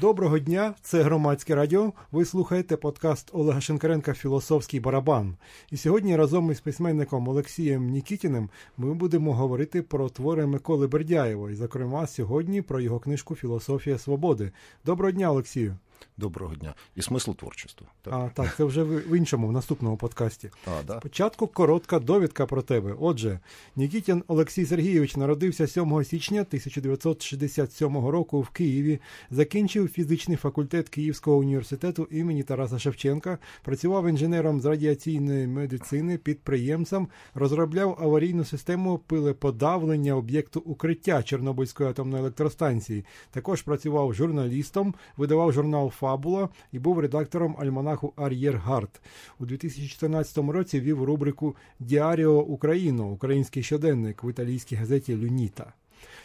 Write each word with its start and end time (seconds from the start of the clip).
Доброго 0.00 0.38
дня, 0.38 0.74
це 0.82 1.02
громадське 1.02 1.54
радіо. 1.54 1.92
Ви 2.12 2.24
слухаєте 2.24 2.76
подкаст 2.76 3.30
Олега 3.32 3.60
Шенкаренка 3.60 4.14
Філософський 4.14 4.80
барабан. 4.80 5.36
І 5.70 5.76
сьогодні 5.76 6.16
разом 6.16 6.50
із 6.50 6.60
письменником 6.60 7.28
Олексієм 7.28 7.90
Нікітіним 7.90 8.50
ми 8.76 8.94
будемо 8.94 9.34
говорити 9.34 9.82
про 9.82 10.08
твори 10.08 10.46
Миколи 10.46 10.86
Бердяєва, 10.86 11.50
і, 11.50 11.54
зокрема, 11.54 12.06
сьогодні 12.06 12.62
про 12.62 12.80
його 12.80 12.98
книжку 12.98 13.34
Філософія 13.34 13.98
свободи. 13.98 14.52
Доброго 14.84 15.12
дня, 15.12 15.30
Олексію. 15.30 15.76
Доброго 16.16 16.54
дня. 16.54 16.74
І 16.96 17.02
смисл 17.02 17.32
творчества. 17.32 17.86
Так, 18.02 18.14
а, 18.14 18.30
так 18.34 18.56
це 18.56 18.64
вже 18.64 18.82
в 18.82 19.16
іншому, 19.16 19.48
в 19.48 19.52
наступному 19.52 19.96
подкасті. 19.96 20.50
А, 20.66 20.82
да? 20.82 20.98
Спочатку 20.98 21.46
коротка 21.46 21.98
довідка 21.98 22.46
про 22.46 22.62
тебе. 22.62 22.94
Отже, 23.00 23.40
Нікітін 23.76 24.24
Олексій 24.26 24.66
Сергійович 24.66 25.16
народився 25.16 25.66
7 25.66 26.04
січня 26.04 26.40
1967 26.40 28.06
року 28.08 28.40
в 28.40 28.48
Києві, 28.48 29.00
закінчив 29.30 29.88
фізичний 29.88 30.36
факультет 30.36 30.88
Київського 30.88 31.36
університету 31.36 32.08
імені 32.10 32.42
Тараса 32.42 32.78
Шевченка, 32.78 33.38
працював 33.62 34.08
інженером 34.08 34.60
з 34.60 34.64
радіаційної 34.64 35.46
медицини, 35.46 36.18
підприємцем, 36.18 37.08
розробляв 37.34 37.98
аварійну 38.00 38.44
систему 38.44 38.98
пилеподавлення 38.98 40.16
об'єкту 40.16 40.60
укриття 40.60 41.22
Чорнобильської 41.22 41.90
атомної 41.90 42.22
електростанції. 42.22 43.04
Також 43.30 43.62
працював 43.62 44.14
журналістом, 44.14 44.94
видавав 45.16 45.52
журнал 45.52 45.87
Фабула 45.90 46.48
і 46.72 46.78
був 46.78 46.98
редактором 46.98 47.56
альманаху 47.58 48.12
Ар'єргард. 48.16 49.00
У 49.38 49.46
2014 49.46 50.38
році 50.38 50.80
вів 50.80 51.04
рубрику 51.04 51.56
Діаріо 51.80 52.40
Україно 52.40 53.08
Український 53.08 53.62
щоденник 53.62 54.24
в 54.24 54.30
італійській 54.30 54.76
газеті 54.76 55.16
Люніта. 55.16 55.72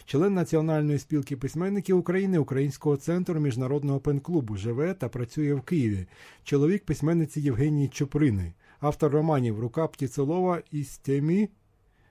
Член 0.06 0.34
Національної 0.34 0.98
спілки 0.98 1.36
письменників 1.36 1.98
України 1.98 2.38
Українського 2.38 2.96
центру 2.96 3.40
міжнародного 3.40 4.00
пен-клубу 4.00 4.56
живе 4.56 4.94
та 4.94 5.08
працює 5.08 5.54
в 5.54 5.62
Києві. 5.62 6.06
Чоловік 6.44 6.84
письменниці 6.84 7.40
Євгенії 7.40 7.88
Чуприни, 7.88 8.52
автор 8.80 9.12
романів 9.12 9.60
Рука 9.60 9.86
Птіцелова 9.86 10.62
і 10.70 10.84
С.Т.е.м.и, 10.84 11.48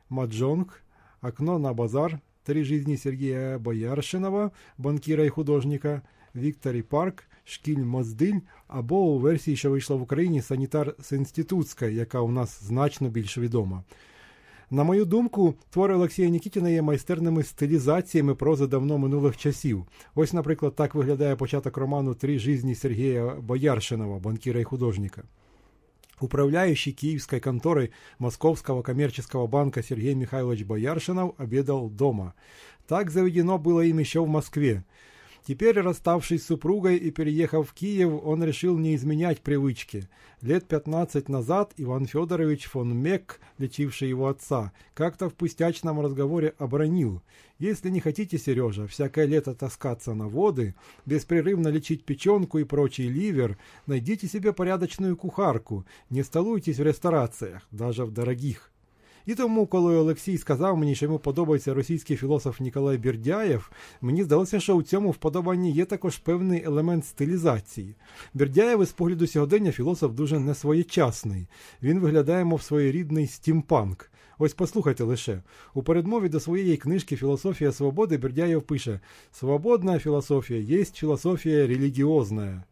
Маджонг, 0.09 0.83
Окно 1.21 1.59
на 1.59 1.73
базар, 1.73 2.19
Три 2.43 2.63
жизни 2.63 2.97
Сергія 2.97 3.59
Бояршинова, 3.59 4.51
банкіра 4.77 5.23
і 5.23 5.29
художника, 5.29 6.01
Вікторі 6.35 6.81
Парк, 6.81 7.23
Шкиль-моздиль 7.45 8.39
або 8.67 8.95
у 8.95 9.19
версії, 9.19 9.57
що 9.57 9.71
вийшла 9.71 9.95
в 9.95 10.01
Україні 10.01 10.41
Санітар 10.41 10.95
с 11.01 11.07
Институтской, 11.07 11.85
яка 11.85 12.19
у 12.19 12.31
нас 12.31 12.63
значно 12.63 13.09
більш 13.09 13.37
відома. 13.37 13.83
На 14.73 14.83
мою 14.83 15.05
думку, 15.05 15.53
твори 15.69 15.95
Олексія 15.95 16.29
Нікітіна 16.29 16.69
є 16.69 16.81
майстерними 16.81 17.43
стилізаціями 17.43 18.35
прози 18.35 18.67
давно 18.67 18.97
минулих 18.97 19.37
часів. 19.37 19.85
Ось, 20.15 20.33
наприклад, 20.33 20.75
так 20.75 20.95
виглядає 20.95 21.35
початок 21.35 21.77
роману 21.77 22.15
Три 22.15 22.39
жизни 22.39 22.75
Сергія 22.75 23.25
Бояршинова, 23.25 24.19
банкіра 24.19 24.59
і 24.59 24.63
художника. 24.63 25.23
Управляющий 26.19 26.93
киевской 26.93 27.39
конторой 27.39 27.91
Московского 28.19 28.81
коммерческого 28.81 29.47
банка 29.47 29.83
Сергей 29.83 30.15
Михайлович 30.15 30.63
Бояршинов 30.63 31.35
обедал 31.37 31.89
дома. 31.89 32.33
Так 32.87 33.11
заведено 33.11 33.57
было 33.57 33.81
им 33.81 33.99
еще 33.99 34.19
в 34.21 34.27
Москве. 34.27 34.83
Теперь, 35.45 35.77
расставшись 35.81 36.43
с 36.43 36.47
супругой 36.47 36.95
и 36.95 37.11
переехав 37.11 37.69
в 37.69 37.73
Киев, 37.73 38.23
он 38.23 38.43
решил 38.45 38.77
не 38.77 38.95
изменять 38.95 39.41
привычки. 39.41 40.07
Лет 40.41 40.65
15 40.67 41.27
назад 41.27 41.73
Иван 41.75 42.05
Федорович 42.05 42.65
фон 42.65 42.95
Мек, 42.95 43.41
лечивший 43.57 44.07
его 44.07 44.27
отца, 44.27 44.71
как-то 44.93 45.29
в 45.29 45.33
пустячном 45.33 45.99
разговоре 45.99 46.53
обронил. 46.59 47.21
Если 47.59 47.89
не 47.89 47.99
хотите, 47.99 48.37
Сережа, 48.37 48.87
всякое 48.87 49.25
лето 49.25 49.53
таскаться 49.53 50.13
на 50.13 50.29
воды, 50.29 50.75
беспрерывно 51.05 51.67
лечить 51.67 52.05
печенку 52.05 52.59
и 52.59 52.63
прочий 52.63 53.09
ливер, 53.09 53.57
найдите 53.85 54.27
себе 54.27 54.53
порядочную 54.53 55.17
кухарку, 55.17 55.85
не 56.09 56.23
столуйтесь 56.23 56.77
в 56.77 56.83
ресторациях, 56.83 57.67
даже 57.69 58.05
в 58.05 58.11
дорогих. 58.11 58.72
І 59.25 59.35
тому, 59.35 59.67
коли 59.67 59.95
Олексій 59.95 60.37
сказав 60.37 60.77
мені, 60.77 60.95
що 60.95 61.05
йому 61.05 61.19
подобається 61.19 61.73
російський 61.73 62.17
філософ 62.17 62.59
Ніколай 62.59 62.97
Бірдяєв, 62.97 63.71
мені 64.01 64.23
здалося, 64.23 64.59
що 64.59 64.75
у 64.75 64.83
цьому 64.83 65.11
вподобанні 65.11 65.71
є 65.71 65.85
також 65.85 66.17
певний 66.17 66.63
елемент 66.63 67.05
стилізації. 67.05 67.95
Бірдяєв 68.33 68.81
із 68.83 68.91
погляду 68.91 69.27
сьогодення 69.27 69.71
філософ 69.71 70.11
дуже 70.11 70.39
несвоєчасний. 70.39 71.47
Він 71.83 71.99
виглядає, 71.99 72.45
мов 72.45 72.61
своєрідний 72.61 73.27
стімпанк. 73.27 74.09
Ось 74.37 74.53
послухайте 74.53 75.03
лише. 75.03 75.41
У 75.73 75.83
передмові 75.83 76.29
до 76.29 76.39
своєї 76.39 76.77
книжки 76.77 77.15
Філософія 77.15 77.71
свободи 77.71 78.17
Бердяєв 78.17 78.61
пише: 78.61 78.99
Свободна 79.31 79.99
філософія 79.99 80.59
є 80.59 80.85
філософія 80.85 81.67
релігіозна. 81.67 82.63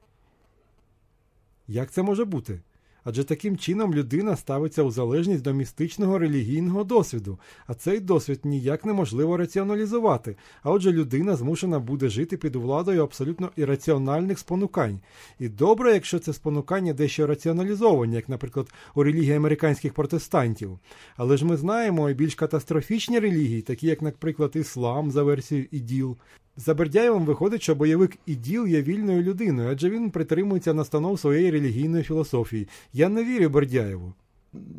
Як 1.68 1.92
це 1.92 2.04
може 2.04 2.26
бути? 2.26 2.60
Адже 3.04 3.24
таким 3.24 3.58
чином 3.58 3.94
людина 3.94 4.36
ставиться 4.36 4.84
у 4.84 4.92
залежність 4.92 5.44
до 5.44 5.54
містичного 5.54 6.20
релігійного 6.20 6.84
досвіду, 6.84 7.40
а 7.68 7.74
цей 7.74 8.00
досвід 8.00 8.40
ніяк 8.44 8.86
неможливо 8.86 9.38
раціоналізувати. 9.38 10.36
А 10.64 10.72
отже, 10.72 10.92
людина 10.92 11.36
змушена 11.36 11.80
буде 11.80 12.10
жити 12.10 12.38
під 12.38 12.56
владою 12.56 13.04
абсолютно 13.04 13.50
ірраціональних 13.56 14.40
спонукань. 14.40 15.00
І 15.40 15.50
добре, 15.50 15.94
якщо 15.94 16.20
це 16.20 16.34
спонукання 16.34 16.94
дещо 16.94 17.28
раціоналізовані, 17.28 18.16
як, 18.16 18.30
наприклад, 18.30 18.74
у 18.96 19.04
релігії 19.04 19.34
американських 19.34 19.94
протестантів. 19.94 20.80
Але 21.16 21.38
ж 21.38 21.46
ми 21.46 21.58
знаємо 21.58 22.10
і 22.10 22.14
більш 22.14 22.36
катастрофічні 22.36 23.20
релігії, 23.20 23.62
такі 23.62 23.88
як, 23.88 24.02
наприклад, 24.02 24.52
іслам 24.56 25.12
за 25.12 25.24
версією 25.24 25.68
іділ, 25.72 26.18
за 26.58 26.74
Бердяєвим 26.74 27.26
виходить, 27.26 27.62
що 27.62 27.76
бойовик 27.76 28.18
іділ 28.26 28.68
є 28.68 28.82
вільною 28.82 29.22
людиною, 29.22 29.70
адже 29.72 29.90
він 29.90 30.12
притримується 30.12 30.74
настанов 30.74 31.20
своєї 31.20 31.52
релігійної 31.52 32.04
філософії. 32.04 32.68
Я 32.94 33.10
не 33.10 33.24
вірю 33.24 33.50
Бердяєву. 33.50 34.14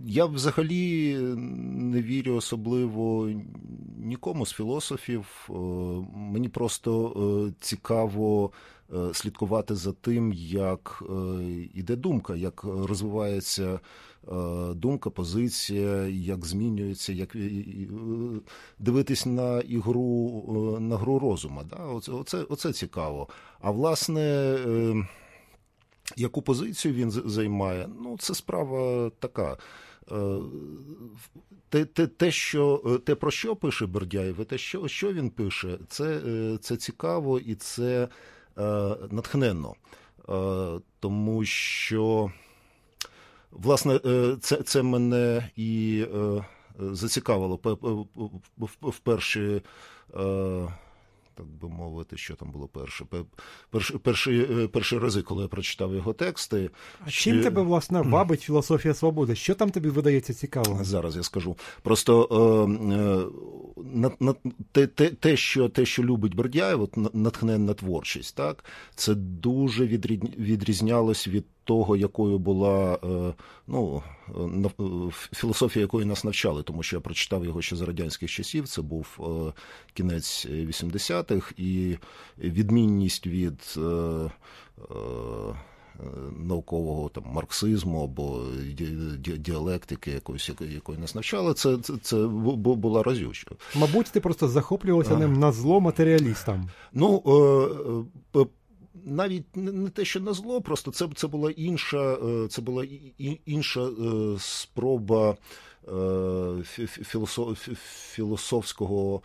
Я 0.05 0.27
взагалі 0.27 1.17
не 1.77 2.03
вірю 2.03 2.35
особливо 2.35 3.31
нікому 3.99 4.47
з 4.47 4.53
філософів. 4.53 5.49
Е, 5.51 5.53
мені 6.15 6.49
просто 6.49 7.13
е, 7.49 7.55
цікаво 7.61 8.51
е, 8.95 9.15
слідкувати 9.15 9.75
за 9.75 9.93
тим, 9.93 10.33
як 10.33 11.03
іде 11.75 11.97
думка, 11.97 12.35
як 12.35 12.65
розвивається. 12.65 13.81
Думка, 14.75 15.11
позиція, 15.11 16.07
як 16.07 16.47
змінюється, 16.47 17.13
як 17.13 17.37
дивитись 18.79 19.27
на 19.27 19.61
ігру 19.61 20.79
на 20.81 20.97
гру 20.97 21.19
розума. 21.19 21.63
Да? 21.65 21.77
Оце, 21.77 22.13
оце, 22.13 22.43
оце 22.43 22.73
цікаво. 22.73 23.29
А 23.61 23.71
власне, 23.71 24.57
яку 26.17 26.43
позицію 26.43 26.95
він 26.95 27.11
займає, 27.11 27.89
ну 28.01 28.17
це 28.19 28.35
справа 28.35 29.11
така. 29.19 29.57
Те, 31.69 31.85
те, 31.85 32.07
те, 32.07 32.31
що, 32.31 33.01
те, 33.05 33.15
про 33.15 33.31
що 33.31 33.57
пише 33.57 33.87
Бердяєв, 33.87 34.41
і 34.41 34.45
те, 34.45 34.59
що 34.59 34.89
що 34.89 35.13
він 35.13 35.31
пише, 35.31 35.79
це 35.89 36.21
це 36.61 36.77
цікаво 36.77 37.39
і 37.39 37.55
це 37.55 38.09
е, 38.59 38.97
натхненно. 39.11 39.75
Е, 40.29 40.81
тому 41.01 41.45
що, 41.45 42.33
власне, 43.53 44.01
це 44.41 44.57
це 44.57 44.83
мене 44.83 45.51
і 45.57 46.05
е, 46.15 46.45
зацікавило 46.79 47.61
в 48.81 48.99
перші 48.99 49.63
так 51.35 51.47
би 51.47 51.69
мовити, 51.69 52.17
що 52.17 52.35
там 52.35 52.51
було 52.51 52.69
перше. 52.69 53.05
Перші, 53.71 53.99
перші, 53.99 54.47
перші 54.73 54.99
рази, 54.99 55.23
коли 55.23 55.43
я 55.43 55.49
прочитав 55.49 55.95
його 55.95 56.13
тексти. 56.13 56.71
А 57.07 57.11
що... 57.11 57.25
чим 57.25 57.43
тебе, 57.43 57.63
власне, 57.63 58.01
вабить 58.01 58.41
філософія 58.41 58.95
свободи? 58.95 59.35
Що 59.35 59.55
там 59.55 59.71
тобі 59.71 59.89
видається 59.89 60.35
цікавого? 60.35 60.85
Зараз 60.85 61.17
я 61.17 61.23
скажу. 61.23 61.57
Просто 61.83 62.29
е, 62.31 62.73
е, 62.95 63.27
на, 63.95 64.11
на, 64.21 64.35
те, 64.73 64.87
те, 64.87 65.09
те, 65.09 65.37
що 65.37 65.69
те, 65.69 65.85
що 65.85 66.03
любить 66.03 66.35
Бердяєв, 66.35 66.83
от 66.83 67.15
натхненна 67.15 67.75
творчість, 67.75 68.37
так, 68.37 68.65
це 68.95 69.15
дуже 69.15 69.87
відрізнялось 69.87 71.29
від 71.29 71.45
того, 71.65 71.97
якою 71.97 72.39
була 72.39 72.99
е, 73.05 73.35
ну, 73.67 74.03
філософія, 75.33 75.81
якої 75.81 76.07
нас 76.07 76.25
навчали, 76.25 76.63
тому 76.63 76.83
що 76.83 76.97
я 76.97 77.01
прочитав 77.01 77.45
його 77.45 77.63
ще 77.63 77.77
за 77.77 77.87
радянських 77.87 78.31
часів. 78.31 78.69
Це 78.69 78.83
був 78.83 79.07
е, 79.21 79.53
кінець 79.95 80.47
80-х, 80.47 81.53
і 81.57 81.97
відмінність 82.39 83.27
від 83.27 83.75
е, 83.77 84.31
наукового 86.39 87.09
там 87.09 87.25
марксизму 87.27 88.05
або 88.05 88.41
діалектики, 89.39 90.11
якоїсь 90.11 90.51
якої 90.61 90.99
нас 90.99 91.15
навчали, 91.15 91.55
це 91.55 91.79
це, 91.79 91.95
це 92.03 92.17
була 92.27 93.03
разюча. 93.03 93.47
Мабуть, 93.77 94.07
ти 94.13 94.21
просто 94.21 94.49
захоплювався 94.49 95.17
ним 95.17 95.33
на 95.33 95.53
зло 95.53 95.81
матеріалістам. 95.81 96.69
Ну 96.93 97.23
навіть 99.05 99.57
не 99.57 99.91
те, 99.91 100.05
що 100.05 100.21
на 100.21 100.33
зло, 100.33 100.61
просто 100.61 100.91
це 100.91 101.09
це 101.15 101.27
була 101.27 101.51
інша, 101.51 102.15
е, 102.15 102.49
це 102.49 102.63
була 102.63 102.87
інша 103.47 103.89
спроба 104.39 105.37
філософського 108.13 109.23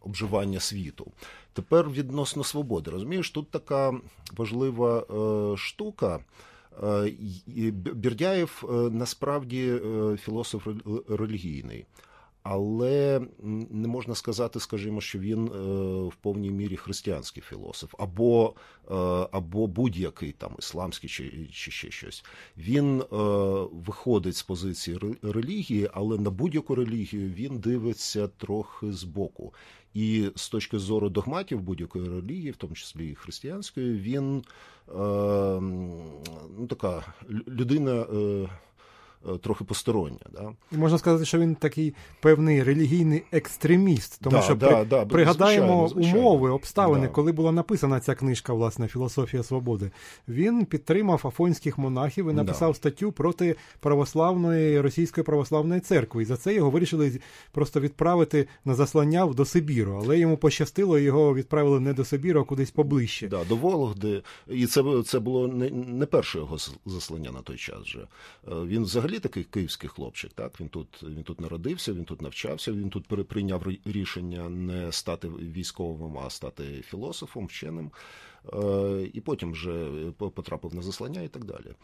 обживання 0.00 0.60
світу. 0.60 1.12
Тепер 1.52 1.90
відносно 1.90 2.44
свободи. 2.44 2.90
Розумієш, 2.90 3.30
тут 3.30 3.50
така 3.50 4.00
важлива 4.36 4.98
е, 5.00 5.56
штука. 5.56 6.20
Е, 6.82 7.12
Бірдяєв 7.94 8.64
е, 8.64 8.72
насправді 8.72 9.72
філософ 10.20 10.66
релігійний 11.08 11.86
але 12.48 13.20
не 13.70 13.88
можна 13.88 14.14
сказати, 14.14 14.60
скажімо, 14.60 15.00
що 15.00 15.18
він 15.18 15.46
е, 15.46 15.48
в 16.08 16.14
повній 16.20 16.50
мірі 16.50 16.76
християнський 16.76 17.42
філософ, 17.42 17.94
або 17.98 18.54
е, 18.90 18.94
або 19.32 19.66
будь-який 19.66 20.32
там 20.32 20.56
ісламський 20.58 21.10
чи 21.10 21.48
чи 21.52 21.70
ще 21.70 21.90
щось. 21.90 22.24
Він 22.56 23.00
е, 23.00 23.06
виходить 23.72 24.36
з 24.36 24.42
позиції 24.42 24.98
релігії, 25.22 25.90
але 25.92 26.18
на 26.18 26.30
будь-яку 26.30 26.74
релігію 26.74 27.30
він 27.30 27.58
дивиться 27.58 28.28
трохи 28.28 28.92
збоку. 28.92 29.54
І 29.94 30.30
з 30.34 30.48
точки 30.48 30.78
зору 30.78 31.08
догматів 31.08 31.60
будь-якої 31.60 32.08
релігії, 32.08 32.50
в 32.50 32.56
тому 32.56 32.74
числі 32.74 33.10
і 33.10 33.14
християнської, 33.14 33.98
він 33.98 34.44
ну, 36.58 36.66
така 36.68 37.14
людина. 37.48 38.06
Трохи 39.42 39.64
постороння. 39.64 40.26
Да? 40.32 40.52
І 40.72 40.76
можна 40.76 40.98
сказати, 40.98 41.24
що 41.24 41.38
він 41.38 41.54
такий 41.54 41.94
певний 42.20 42.62
релігійний 42.62 43.22
екстреміст, 43.32 44.20
тому 44.22 44.36
да, 44.36 44.42
що 44.42 44.54
да, 44.54 44.66
при... 44.68 44.84
да, 44.84 45.04
пригадаємо 45.04 45.88
звичайно, 45.88 45.88
звичайно. 45.88 46.18
умови, 46.18 46.50
обставини, 46.50 47.08
коли 47.08 47.32
була 47.32 47.52
написана 47.52 48.00
ця 48.00 48.14
книжка, 48.14 48.52
власне, 48.52 48.88
Філософія 48.88 49.42
свободи. 49.42 49.90
Він 50.28 50.64
підтримав 50.64 51.20
афонських 51.24 51.78
монахів 51.78 52.30
і 52.30 52.32
написав 52.32 52.76
статтю 52.76 53.12
проти 53.12 53.56
православної 53.80 54.80
російської 54.80 55.24
православної 55.24 55.80
церкви. 55.80 56.22
І 56.22 56.24
за 56.24 56.36
це 56.36 56.54
його 56.54 56.70
вирішили 56.70 57.20
просто 57.52 57.80
відправити 57.80 58.48
на 58.64 58.74
заслання 58.74 59.26
до 59.26 59.44
Сибіру, 59.44 60.00
але 60.04 60.18
йому 60.18 60.36
пощастило, 60.36 60.98
його 60.98 61.34
відправили 61.34 61.80
не 61.80 61.92
до 61.92 62.04
Сибіру, 62.04 62.40
а 62.40 62.44
кудись 62.44 62.70
поближче. 62.70 63.28
Да, 63.28 63.44
до 63.44 63.56
Вологди. 63.56 64.22
І 64.48 64.66
це 64.66 65.02
це 65.06 65.18
було 65.18 65.48
не 65.48 65.70
не 65.70 66.06
перше 66.06 66.38
його 66.38 66.56
заслання 66.86 67.30
на 67.30 67.40
той 67.40 67.56
час. 67.56 67.78
Вже 67.82 67.98
е, 67.98 68.06
він 68.66 68.82
взагалі 68.82 69.15
взагалі 69.16 69.22
такий 69.22 69.44
київський 69.44 69.90
хлопчик. 69.90 70.32
Так 70.32 70.60
він 70.60 70.68
тут 70.68 71.02
він 71.02 71.22
тут 71.22 71.40
народився, 71.40 71.92
він 71.92 72.04
тут 72.04 72.22
навчався. 72.22 72.72
Він 72.72 72.90
тут 72.90 73.28
прийняв 73.28 73.66
рішення 73.84 74.48
не 74.48 74.92
стати 74.92 75.28
військовим, 75.28 76.18
а 76.18 76.30
стати 76.30 76.82
філософом, 76.82 77.46
вченим, 77.46 77.90
е, 78.52 79.10
і 79.12 79.20
потім 79.20 79.52
вже 79.52 79.90
потрапив 80.18 80.74
на 80.74 80.82
заслання 80.82 81.22
і 81.22 81.28
так 81.28 81.44
далі. 81.44 81.74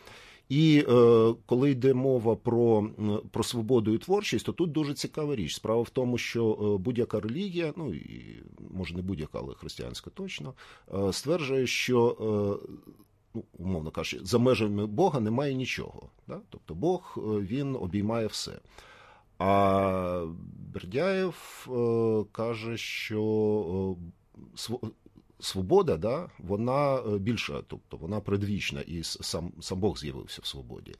І 0.48 0.84
е, 0.88 1.34
коли 1.46 1.70
йде 1.70 1.94
мова 1.94 2.36
про 2.36 2.90
про 3.30 3.44
свободу 3.44 3.94
і 3.94 3.98
творчість, 3.98 4.46
то 4.46 4.52
тут 4.52 4.72
дуже 4.72 4.94
цікава 4.94 5.36
річ. 5.36 5.54
Справа 5.54 5.82
в 5.82 5.90
тому, 5.90 6.18
що 6.18 6.52
е, 6.52 6.82
будь-яка 6.82 7.20
релігія, 7.20 7.72
ну 7.76 7.94
і 7.94 8.42
може 8.70 8.94
не 8.94 9.02
будь-яка, 9.02 9.38
але 9.38 9.54
християнська 9.54 10.10
точно, 10.10 10.54
е, 10.94 11.12
стверджує, 11.12 11.66
що 11.66 11.98
е, 12.10 12.82
ну, 13.34 13.44
умовно 13.58 13.90
кажучи, 13.90 14.24
за 14.24 14.38
межами 14.38 14.86
Бога 14.86 15.20
немає 15.20 15.54
нічого. 15.54 16.08
Да? 16.28 16.40
Тобто 16.50 16.74
Бог 16.74 17.14
е, 17.16 17.20
він 17.20 17.76
обіймає 17.76 18.26
все. 18.26 18.52
А 19.38 20.26
Бердяєв 20.74 21.66
е, 21.70 22.24
каже, 22.32 22.76
що 22.76 23.96
е, 24.72 24.76
свобода, 25.40 25.96
да, 25.96 26.28
вона 26.38 27.02
більша, 27.18 27.62
тобто 27.66 27.96
вона 27.96 28.20
предвічна, 28.20 28.80
і 28.80 29.02
сам, 29.02 29.52
сам 29.60 29.80
Бог 29.80 29.98
з'явився 29.98 30.40
в 30.42 30.46
свободі. 30.46 30.94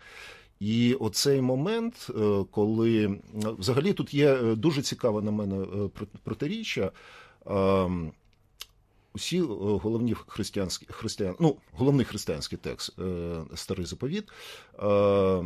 І 0.60 0.94
оцей 0.94 1.40
момент, 1.40 2.10
коли 2.50 3.20
взагалі 3.34 3.92
тут 3.92 4.14
є 4.14 4.36
дуже 4.54 4.82
цікаве 4.82 5.22
на 5.22 5.30
мене 5.30 5.88
протиріччя. 6.22 6.92
Усі 9.14 9.38
е, 9.38 9.44
головні 9.46 10.14
християнські 10.26 10.86
християн, 10.90 11.36
ну, 11.40 11.56
головний 11.72 12.06
християнський 12.06 12.58
текст, 12.58 12.98
е, 12.98 13.44
старий 13.54 13.86
заповіт, 13.86 14.28
е, 14.28 15.44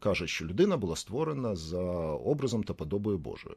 каже, 0.00 0.26
що 0.26 0.44
людина 0.44 0.76
була 0.76 0.96
створена 0.96 1.56
за 1.56 1.82
образом 2.12 2.64
та 2.64 2.74
подобою 2.74 3.18
Божою. 3.18 3.56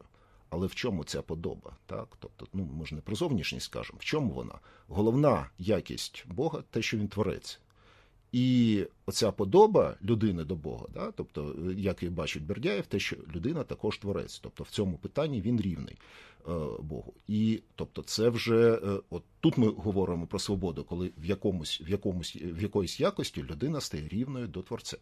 Але 0.50 0.68
в 0.68 0.76
чому 0.76 1.04
ця 1.04 1.22
подоба? 1.22 1.78
Так? 1.86 2.08
Тобто, 2.20 2.48
ну, 2.54 2.70
ми 2.74 2.86
ж 2.86 2.96
не 2.96 3.02
про 3.02 3.16
зовнішність 3.16 3.68
кажемо. 3.68 4.00
В 4.02 4.04
чому 4.04 4.34
вона? 4.34 4.60
Головна 4.88 5.50
якість 5.58 6.24
Бога 6.28 6.64
те, 6.70 6.82
що 6.82 6.98
він 6.98 7.08
творець. 7.08 7.60
І 8.32 8.86
оця 9.06 9.32
подоба 9.32 9.96
людини 10.04 10.44
до 10.44 10.56
Бога, 10.56 10.86
да? 10.94 11.12
тобто, 11.12 11.56
як 11.78 12.04
і 12.04 12.10
бачить 12.10 12.44
Бердяєв, 12.44 12.86
те, 12.86 13.00
що 13.00 13.16
людина 13.36 13.64
також 13.64 13.98
творець. 13.98 14.40
Тобто 14.40 14.64
в 14.64 14.70
цьому 14.70 14.98
питанні 14.98 15.42
він 15.42 15.62
рівний. 15.62 15.96
Е, 16.48 16.52
Богу. 16.80 17.14
І 17.28 17.62
тобто, 17.76 18.02
це 18.02 18.30
вже 18.30 18.74
е, 18.74 19.00
от 19.10 19.24
тут 19.40 19.58
ми 19.58 19.68
говоримо 19.68 20.28
про 20.28 20.40
свободу, 20.40 20.84
коли 20.84 21.12
в 21.18 21.26
якомусь 21.26 21.82
в 21.82 21.90
якомусь 21.90 22.36
в 22.36 22.62
якоїсь 22.62 23.00
якості 23.00 23.44
людина 23.44 23.82
стає 23.82 24.08
рівною 24.08 24.48
до 24.48 24.62
творця. 24.62 24.98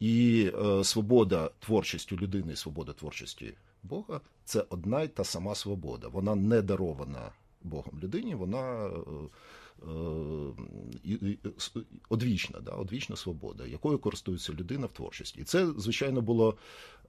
І 0.00 0.50
е, 0.54 0.84
свобода 0.84 1.50
творчості 1.58 2.16
людини, 2.16 2.52
і 2.52 2.56
свобода 2.56 2.92
творчості 2.92 3.54
Бога 3.82 4.20
це 4.44 4.64
одна 4.70 5.02
й 5.02 5.08
та 5.08 5.24
сама 5.24 5.54
свобода. 5.54 6.08
Вона 6.08 6.34
не 6.34 6.62
дарована 6.62 7.32
Богом 7.62 8.00
людині, 8.02 8.34
вона 8.34 8.86
е, 8.86 8.88
е, 8.88 9.28
одвічна, 12.08 12.60
да, 12.60 12.70
одвічна 12.70 13.16
свобода, 13.16 13.66
якою 13.66 13.98
користується 13.98 14.52
людина 14.52 14.86
в 14.86 14.92
творчості. 14.92 15.40
І 15.40 15.44
це, 15.44 15.72
звичайно, 15.76 16.20
було 16.22 16.56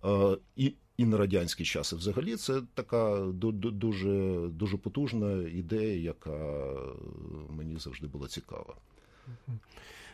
е, 0.06 0.38
і 0.56 0.74
і 0.98 1.06
на 1.06 1.18
радянські 1.18 1.66
часи 1.66 1.96
взагалі 1.96 2.36
це 2.36 2.62
така 2.74 3.26
дуже 3.34 4.48
дуже 4.48 4.78
потужна 4.78 5.48
ідея, 5.48 6.02
яка 6.02 6.74
мені 7.50 7.80
завжди 7.80 8.08
була 8.08 8.28
цікава. 8.28 8.76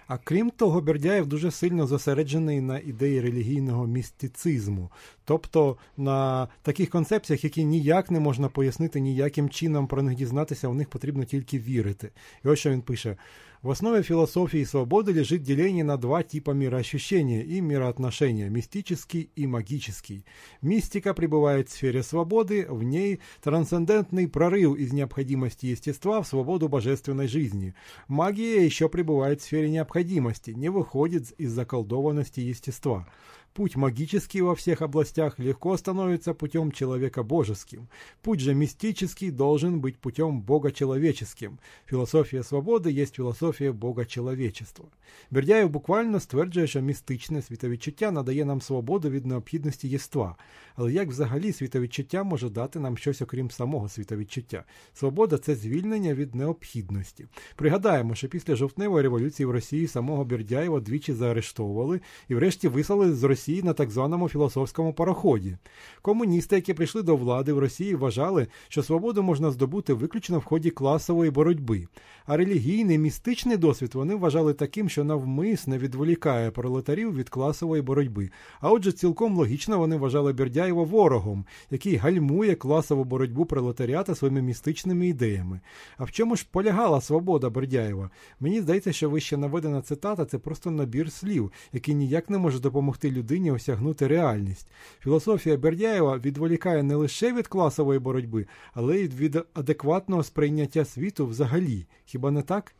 А 0.08 0.18
крім 0.18 0.50
того, 0.50 0.82
Бердяєв 0.82 1.28
дуже 1.28 1.52
сильно 1.52 1.88
зосереджений 1.88 2.62
на 2.62 2.80
ідеї 2.80 3.22
релігійного 3.22 3.88
містицизму, 3.88 4.92
тобто 5.26 5.78
на 5.98 6.48
таких 6.62 6.90
концепціях, 6.90 7.44
які 7.44 7.66
ніяк 7.66 8.12
не 8.12 8.20
можна 8.20 8.50
пояснити, 8.50 9.00
ніяким 9.00 9.50
чином 9.50 9.88
про 9.88 10.04
них 10.04 10.16
дізнатися, 10.16 10.68
у 10.68 10.74
них 10.74 10.90
потрібно 10.90 11.24
тільки 11.24 11.60
вірити. 11.60 12.12
І 12.46 12.48
ось 12.48 12.60
що 12.60 12.70
він 12.70 12.82
пише. 12.82 13.18
В 13.64 13.72
основе 13.72 14.04
философии 14.04 14.66
свободы 14.66 15.14
лежит 15.14 15.42
деление 15.42 15.86
на 15.86 15.96
два 15.96 16.22
типа 16.22 16.52
мироощущения 16.52 17.44
и 17.44 17.62
мироотношения– 17.62 18.50
мистический 18.50 19.30
и 19.38 19.48
магический. 19.48 20.26
Мистика 20.62 21.14
пребывает 21.14 21.70
в 21.70 21.72
сфере 21.72 22.04
свободы, 22.04 22.68
в 22.68 22.84
ней 22.84 23.22
трансцендентный 23.42 24.28
прорыв 24.28 24.76
из 24.76 24.92
необходимости 24.92 25.68
естества 25.68 26.22
в 26.22 26.28
свободу 26.28 26.68
божественной 26.68 27.30
жизни. 27.30 27.74
Магия 28.10 28.66
еще 28.66 28.90
пребывает 28.90 29.40
в 29.40 29.46
сфере 29.46 29.70
необходимости, 29.70 30.52
не 30.52 30.68
выходит 30.68 31.32
из 31.38 31.54
заколдованности 31.54 32.42
естества. 32.42 33.08
Путь 33.54 33.76
магический 33.76 34.42
во 34.42 34.56
всех 34.56 34.82
областях 34.82 35.38
легко 35.38 35.78
становится 35.78 36.34
путем 36.34 36.72
человека 36.72 37.22
божеским. 37.22 37.88
Путь 38.24 38.40
же 38.40 38.56
мистический 38.56 39.30
должен 39.30 39.80
быть 39.80 40.00
путем 40.00 40.42
богочеловеческим. 40.42 41.60
Філософія 41.86 42.44
свободи 42.44 42.92
є 42.92 43.06
філософія 43.06 43.72
богочеловечества. 43.72 44.86
Бердяєв 45.32 45.70
буквально 45.70 46.20
стверджує, 46.20 46.68
що 46.68 46.82
містичне 46.82 47.42
світовідчуття 47.42 48.12
надає 48.12 48.46
нам 48.46 48.62
свободу 48.62 49.10
від 49.10 49.26
необхідності 49.26 49.88
єства. 49.88 50.36
Але 50.76 50.94
як 50.94 51.10
взагалі 51.10 51.54
світовідчуття 51.54 52.24
може 52.24 52.50
дати 52.50 52.80
нам 52.80 52.98
щось 52.98 53.22
окрім 53.22 53.52
самого 53.52 53.90
світовідчуття? 53.90 54.64
Свобода 54.94 55.38
це 55.38 55.56
звільнення 55.56 56.14
від 56.14 56.36
необхідності. 56.36 57.26
Пригадаємо, 57.56 58.16
що 58.16 58.28
після 58.28 58.56
жовтневої 58.56 59.04
революції 59.04 59.48
в 59.48 59.52
Росії 59.52 59.88
самого 59.88 60.26
Бердяєва 60.26 60.80
двічі 60.80 61.14
заарештовували 61.14 62.02
і 62.28 62.36
врешті 62.36 62.68
вислали 62.68 63.14
з 63.14 63.24
Росії 63.24 63.43
Росії 63.44 63.64
на 63.64 63.74
так 63.74 63.92
званому 63.92 64.30
філософському 64.30 64.94
пароході. 64.94 65.58
Комуністи, 66.02 66.56
які 66.56 66.74
прийшли 66.74 67.02
до 67.04 67.16
влади 67.16 67.54
в 67.54 67.60
Росії, 67.60 67.96
вважали, 67.96 68.48
що 68.68 68.84
свободу 68.84 69.24
можна 69.24 69.52
здобути 69.52 69.94
виключно 69.94 70.40
в 70.40 70.44
ході 70.44 70.70
класової 70.70 71.32
боротьби, 71.32 71.88
а 72.26 72.38
релігійний 72.38 72.98
містичний 72.98 73.58
досвід 73.58 73.92
вони 73.94 74.16
вважали 74.16 74.54
таким, 74.54 74.90
що 74.90 75.04
навмисне 75.04 75.78
відволікає 75.78 76.52
пролетарів 76.52 77.16
від 77.16 77.30
класової 77.30 77.82
боротьби. 77.82 78.30
А 78.62 78.72
отже, 78.72 78.92
цілком 78.92 79.36
логічно 79.36 79.78
вони 79.80 79.98
вважали 79.98 80.34
Бердяєва 80.34 80.84
ворогом, 80.84 81.46
який 81.72 81.96
гальмує 81.96 82.56
класову 82.56 83.04
боротьбу 83.04 83.46
пролетаріата 83.46 84.16
своїми 84.16 84.42
містичними 84.42 85.08
ідеями. 85.08 85.60
А 85.98 86.04
в 86.04 86.12
чому 86.12 86.36
ж 86.36 86.48
полягала 86.52 87.02
свобода 87.02 87.50
Бердяєва? 87.50 88.10
Мені 88.40 88.62
здається, 88.62 88.94
що 88.94 89.10
вище 89.10 89.38
наведена 89.38 89.82
цитата 89.82 90.26
це 90.26 90.38
просто 90.38 90.72
набір 90.72 91.12
слів, 91.12 91.52
який 91.74 91.96
ніяк 91.96 92.30
не 92.30 92.38
може 92.38 92.60
допомогти 92.60 93.12
людині 93.12 93.33
людині 93.34 93.52
осягнути 93.52 94.08
реальність. 94.08 94.68
Філософія 95.00 95.58
Бердяєва 95.58 96.18
відволікає 96.18 96.84
не 96.84 96.96
лише 96.96 97.34
від 97.34 97.48
класової 97.48 98.00
боротьби, 98.00 98.48
але 98.74 99.00
й 99.00 99.08
від 99.08 99.46
адекватного 99.54 100.24
сприйняття 100.24 100.86
світу 100.86 101.28
взагалі. 101.28 101.86
Хіба 102.06 102.32
не 102.32 102.42
так? 102.42 102.76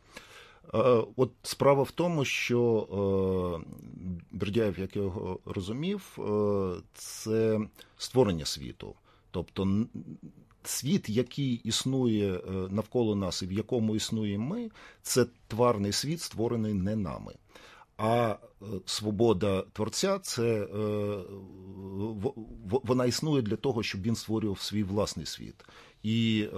Е, 0.74 0.78
от 1.16 1.30
справа 1.42 1.82
в 1.82 1.90
тому, 1.90 2.24
що 2.24 2.88
е, 2.92 3.72
Бердяєв, 4.30 4.78
як 4.78 4.96
я 4.96 5.02
його 5.02 5.38
розумів, 5.44 6.18
е, 6.18 6.74
це 6.94 7.60
створення 7.96 8.44
світу. 8.44 8.94
Тобто 9.30 9.86
світ, 10.64 11.08
який 11.08 11.54
існує 11.64 12.40
навколо 12.70 13.14
нас 13.14 13.42
і 13.42 13.46
в 13.46 13.52
якому 13.52 13.96
існуємо 13.96 14.46
ми, 14.48 14.70
це 15.02 15.26
тварний 15.48 15.92
світ, 15.92 16.20
створений 16.20 16.74
не 16.74 16.96
нами. 16.96 17.32
А 17.96 18.36
свобода 18.86 19.64
творця 19.72 20.18
це 20.18 20.66
вона 22.68 23.04
існує 23.06 23.42
для 23.42 23.56
того, 23.56 23.82
щоб 23.82 24.02
він 24.02 24.16
створював 24.16 24.60
свій 24.60 24.82
власний 24.82 25.26
світ. 25.26 25.64
І 26.02 26.48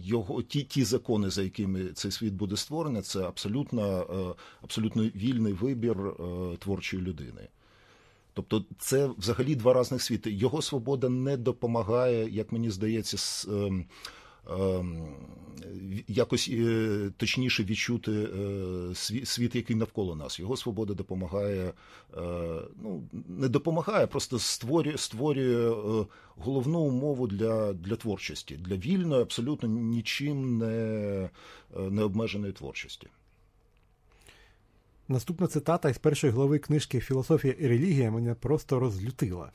його 0.00 0.42
ті 0.42 0.62
ті 0.62 0.84
закони, 0.84 1.30
за 1.30 1.42
якими 1.42 1.84
цей 1.84 2.10
світ 2.10 2.32
буде 2.34 2.56
створений, 2.56 3.02
це 3.02 3.22
абсолютно 3.22 4.36
абсолютно 4.62 5.02
вільний 5.02 5.52
вибір 5.52 5.96
творчої 6.58 7.02
людини. 7.02 7.48
Тобто 8.36 8.64
це 8.78 9.10
взагалі 9.18 9.54
два 9.54 9.80
різних 9.80 10.02
світи. 10.02 10.30
Його 10.32 10.62
свобода 10.62 11.08
не 11.08 11.36
допомагає, 11.36 12.30
як 12.30 12.52
мені 12.52 12.70
здається, 12.70 13.48
ем, 13.48 13.84
якось 16.08 16.50
е, 16.52 17.10
точніше 17.16 17.64
відчути 17.64 18.12
е, 18.12 18.94
світ, 19.24 19.54
який 19.54 19.76
навколо 19.76 20.16
нас. 20.16 20.40
Його 20.40 20.56
свобода 20.56 20.94
допомагає, 20.94 21.64
е, 21.66 21.72
ну 22.82 23.02
не 23.28 23.48
допомагає, 23.48 24.06
просто 24.06 24.38
створює 24.38 24.98
створює 24.98 25.74
головну 26.36 26.80
умову 26.80 27.26
для 27.26 27.72
для 27.72 27.96
творчості, 27.96 28.56
для 28.56 28.76
вільної, 28.76 29.22
абсолютно 29.22 29.68
нічим 29.68 30.58
не, 30.58 31.30
не 31.76 32.02
обмеженої 32.02 32.52
творчості. 32.52 33.06
Наступна 35.08 35.46
цитата 35.46 35.90
із 35.90 35.98
першої 35.98 36.32
глави 36.32 36.58
книжки 36.58 37.00
«Философия 37.00 37.54
и 37.60 37.68
религия» 37.68 38.10
меня 38.10 38.34
просто 38.34 38.80
разлютила. 38.80 39.52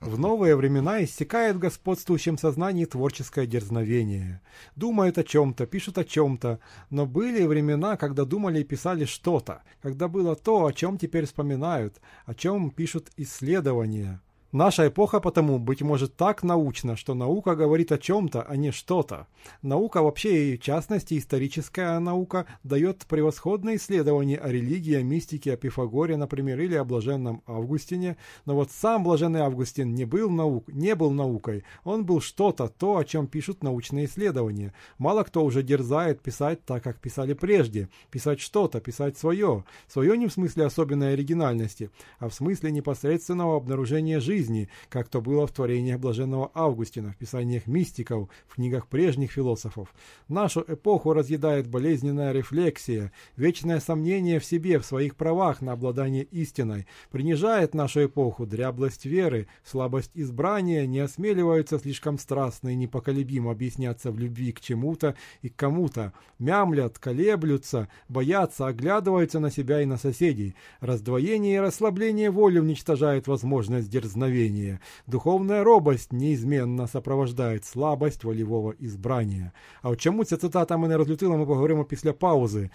В 0.00 0.18
новые 0.18 0.54
времена 0.54 1.04
истекает 1.04 1.56
в 1.56 1.58
господствующем 1.58 2.38
сознании 2.38 2.86
творческое 2.86 3.46
дерзновение. 3.46 4.40
Думают 4.76 5.18
о 5.18 5.22
чем-то, 5.22 5.66
пишут 5.66 5.98
о 5.98 6.04
чем-то, 6.04 6.58
но 6.90 7.06
были 7.06 7.46
времена, 7.46 7.96
когда 7.96 8.24
думали 8.24 8.60
и 8.60 8.64
писали 8.64 9.04
что-то, 9.04 9.62
когда 9.82 10.08
было 10.08 10.34
то, 10.34 10.64
о 10.64 10.72
чем 10.72 10.96
теперь 10.96 11.26
вспоминают, 11.26 12.00
о 12.24 12.34
чем 12.34 12.70
пишут 12.70 13.10
исследования. 13.18 14.20
Наша 14.52 14.88
эпоха 14.88 15.20
потому, 15.20 15.60
быть 15.60 15.80
может, 15.80 16.16
так 16.16 16.42
научна, 16.42 16.96
что 16.96 17.14
наука 17.14 17.54
говорит 17.54 17.92
о 17.92 17.98
чем-то, 17.98 18.42
а 18.42 18.56
не 18.56 18.72
что-то. 18.72 19.28
Наука 19.62 20.02
вообще, 20.02 20.54
и 20.54 20.56
в 20.56 20.60
частности 20.60 21.16
историческая 21.16 22.00
наука, 22.00 22.46
дает 22.64 23.06
превосходные 23.06 23.76
исследования 23.76 24.38
о 24.38 24.48
религии, 24.48 24.96
о 24.96 25.04
мистике, 25.04 25.52
о 25.52 25.56
Пифагоре, 25.56 26.16
например, 26.16 26.58
или 26.58 26.74
о 26.74 26.84
блаженном 26.84 27.44
Августине. 27.46 28.16
Но 28.44 28.56
вот 28.56 28.72
сам 28.72 29.04
блаженный 29.04 29.42
Августин 29.42 29.94
не 29.94 30.04
был, 30.04 30.28
наук, 30.30 30.66
не 30.66 30.96
был 30.96 31.12
наукой. 31.12 31.62
Он 31.84 32.04
был 32.04 32.20
что-то, 32.20 32.66
то, 32.66 32.96
о 32.96 33.04
чем 33.04 33.28
пишут 33.28 33.62
научные 33.62 34.06
исследования. 34.06 34.74
Мало 34.98 35.22
кто 35.22 35.44
уже 35.44 35.62
дерзает 35.62 36.22
писать 36.22 36.64
так, 36.64 36.82
как 36.82 36.98
писали 36.98 37.34
прежде. 37.34 37.88
Писать 38.10 38.40
что-то, 38.40 38.80
писать 38.80 39.16
свое. 39.16 39.62
Свое 39.86 40.18
не 40.18 40.26
в 40.26 40.32
смысле 40.32 40.64
особенной 40.64 41.12
оригинальности, 41.12 41.90
а 42.18 42.28
в 42.28 42.34
смысле 42.34 42.72
непосредственного 42.72 43.56
обнаружения 43.56 44.18
жизни 44.18 44.39
жизни, 44.40 44.68
как 44.88 45.08
то 45.08 45.20
было 45.20 45.46
в 45.46 45.52
творениях 45.52 46.00
блаженного 46.00 46.50
Августина, 46.54 47.12
в 47.12 47.16
писаниях 47.16 47.66
мистиков, 47.66 48.28
в 48.48 48.54
книгах 48.54 48.86
прежних 48.86 49.32
философов. 49.32 49.92
Нашу 50.28 50.64
эпоху 50.66 51.12
разъедает 51.12 51.66
болезненная 51.66 52.32
рефлексия, 52.32 53.12
вечное 53.36 53.80
сомнение 53.80 54.40
в 54.40 54.44
себе, 54.44 54.78
в 54.78 54.86
своих 54.86 55.16
правах 55.16 55.60
на 55.60 55.72
обладание 55.72 56.24
истиной, 56.24 56.86
принижает 57.10 57.74
нашу 57.74 58.06
эпоху 58.06 58.46
дряблость 58.46 59.04
веры, 59.04 59.46
слабость 59.64 60.12
избрания, 60.14 60.86
не 60.86 61.00
осмеливаются 61.00 61.78
слишком 61.78 62.18
страстно 62.18 62.70
и 62.70 62.76
непоколебимо 62.76 63.50
объясняться 63.50 64.10
в 64.10 64.18
любви 64.18 64.52
к 64.52 64.60
чему-то 64.60 65.14
и 65.42 65.48
к 65.48 65.56
кому-то, 65.56 66.12
мямлят, 66.38 66.98
колеблются, 66.98 67.88
боятся, 68.08 68.66
оглядываются 68.66 69.38
на 69.38 69.50
себя 69.50 69.82
и 69.82 69.86
на 69.86 69.98
соседей. 69.98 70.54
Раздвоение 70.80 71.56
и 71.56 71.60
расслабление 71.60 72.30
воли 72.30 72.58
уничтожает 72.58 73.26
возможность 73.26 73.90
дерзновения 73.90 74.29
дерзновение. 74.30 74.80
Духовная 75.06 75.64
робость 75.64 76.12
неизменно 76.12 76.86
сопровождает 76.86 77.64
слабость 77.64 78.24
волевого 78.24 78.74
избрания. 78.80 79.52
А 79.82 79.96
чому 79.96 80.24
ця 80.24 80.36
цитата 80.36 80.76
мене 80.76 80.96
розлютила, 80.96 81.36
ми 81.36 81.46
поговоримо 81.46 81.84
після 81.84 82.12
паузи. 82.12 82.70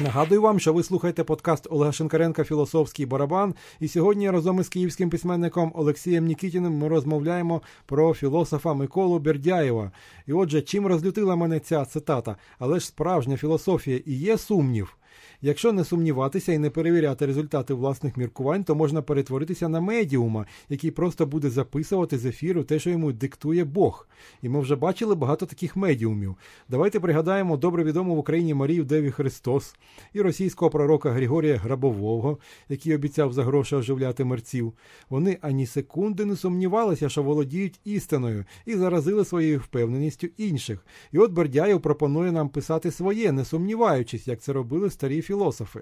Нагадую 0.00 0.42
вам, 0.42 0.60
що 0.60 0.72
ви 0.72 0.82
слухаєте 0.82 1.24
подкаст 1.24 1.66
Олега 1.70 1.92
Шинкаренка 1.92 2.44
Філософський 2.44 3.06
барабан. 3.06 3.54
І 3.80 3.88
сьогодні 3.88 4.30
разом 4.30 4.60
із 4.60 4.68
київським 4.68 5.10
письменником 5.10 5.72
Олексієм 5.74 6.24
Нікітіним 6.24 6.78
ми 6.78 6.88
розмовляємо 6.88 7.62
про 7.86 8.14
філософа 8.14 8.74
Миколу 8.74 9.18
Бердяєва. 9.18 9.92
І 10.26 10.32
отже, 10.32 10.62
чим 10.62 10.86
розлютила 10.86 11.36
мене 11.36 11.60
ця 11.60 11.84
цитата, 11.84 12.36
але 12.58 12.80
ж 12.80 12.86
справжня 12.86 13.36
філософія 13.36 14.00
і 14.06 14.14
є 14.14 14.38
сумнів. 14.38 14.96
Якщо 15.42 15.72
не 15.72 15.84
сумніватися 15.84 16.52
і 16.52 16.58
не 16.58 16.70
перевіряти 16.70 17.26
результати 17.26 17.74
власних 17.74 18.16
міркувань, 18.16 18.64
то 18.64 18.74
можна 18.74 19.02
перетворитися 19.02 19.68
на 19.68 19.80
медіума, 19.80 20.46
який 20.68 20.90
просто 20.90 21.26
буде 21.26 21.50
записувати 21.50 22.18
з 22.18 22.26
ефіру 22.26 22.64
те, 22.64 22.78
що 22.78 22.90
йому 22.90 23.12
диктує 23.12 23.64
Бог. 23.64 24.08
І 24.42 24.48
ми 24.48 24.60
вже 24.60 24.76
бачили 24.76 25.14
багато 25.14 25.46
таких 25.46 25.76
медіумів. 25.76 26.36
Давайте 26.68 27.00
пригадаємо 27.00 27.56
добре 27.56 27.84
відому 27.84 28.14
в 28.14 28.18
Україні 28.18 28.54
Марію 28.54 28.84
Деві 28.84 29.10
Христос 29.10 29.76
і 30.12 30.20
російського 30.20 30.70
пророка 30.70 31.10
Григорія 31.10 31.56
Грабового, 31.56 32.38
який 32.68 32.94
обіцяв 32.94 33.32
за 33.32 33.44
гроші 33.44 33.76
оживляти 33.76 34.24
мерців. 34.24 34.72
Вони 35.10 35.38
ані 35.40 35.66
секунди 35.66 36.24
не 36.24 36.36
сумнівалися, 36.36 37.08
що 37.08 37.22
володіють 37.22 37.80
істиною, 37.84 38.44
і 38.66 38.76
заразили 38.76 39.24
своєю 39.24 39.58
впевненістю 39.58 40.26
інших. 40.36 40.86
І 41.12 41.18
от 41.18 41.32
Бердяєв 41.32 41.80
пропонує 41.80 42.32
нам 42.32 42.48
писати 42.48 42.90
своє, 42.90 43.32
не 43.32 43.44
сумніваючись, 43.44 44.28
як 44.28 44.40
це 44.40 44.52
робили 44.52 44.90
старі 44.90 45.07
філософи. 45.22 45.80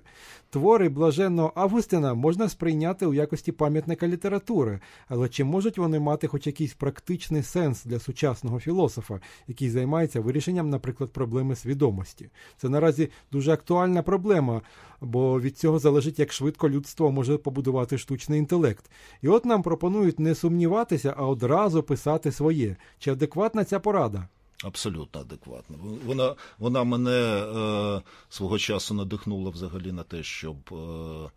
Твори 0.51 0.89
блаженного 0.89 1.53
Августина 1.55 2.15
можна 2.15 2.49
сприйняти 2.49 3.07
у 3.07 3.15
якості 3.15 3.53
пам'ятника 3.53 4.09
літератури, 4.09 4.81
але 5.09 5.29
чи 5.29 5.45
можуть 5.45 5.79
вони 5.79 6.01
мати 6.01 6.27
хоч 6.27 6.47
якийсь 6.47 6.75
практичний 6.75 7.43
сенс 7.43 7.85
для 7.85 7.99
сучасного 7.99 8.61
філософа, 8.61 9.21
який 9.47 9.71
займається 9.71 10.21
вирішенням, 10.21 10.71
наприклад, 10.71 11.13
проблеми 11.13 11.57
свідомості? 11.57 12.31
Це 12.57 12.69
наразі 12.69 13.09
дуже 13.33 13.53
актуальна 13.53 14.03
проблема, 14.03 14.63
бо 15.01 15.41
від 15.41 15.59
цього 15.59 15.79
залежить, 15.79 16.19
як 16.19 16.33
швидко 16.33 16.71
людство 16.71 17.13
може 17.13 17.39
побудувати 17.39 17.99
штучний 17.99 18.39
інтелект. 18.39 18.91
І 19.23 19.29
от 19.29 19.45
нам 19.45 19.63
пропонують 19.63 20.21
не 20.21 20.35
сумніватися, 20.35 21.15
а 21.17 21.27
одразу 21.27 21.83
писати 21.83 22.33
своє. 22.33 22.77
Чи 22.99 23.11
адекватна 23.11 23.65
ця 23.65 23.81
порада? 23.81 24.29
Абсолютно 24.67 25.21
адекватно. 25.21 25.77
Вона 26.07 26.35
вона 26.59 26.85
мене 26.85 27.11
е, 27.11 28.03
свого 28.29 28.59
часу 28.59 28.95
надихнула 28.95 29.51
взагалі 29.51 29.93
на 29.93 30.03
те, 30.03 30.23
щоб 30.23 30.57
е, 30.73 31.31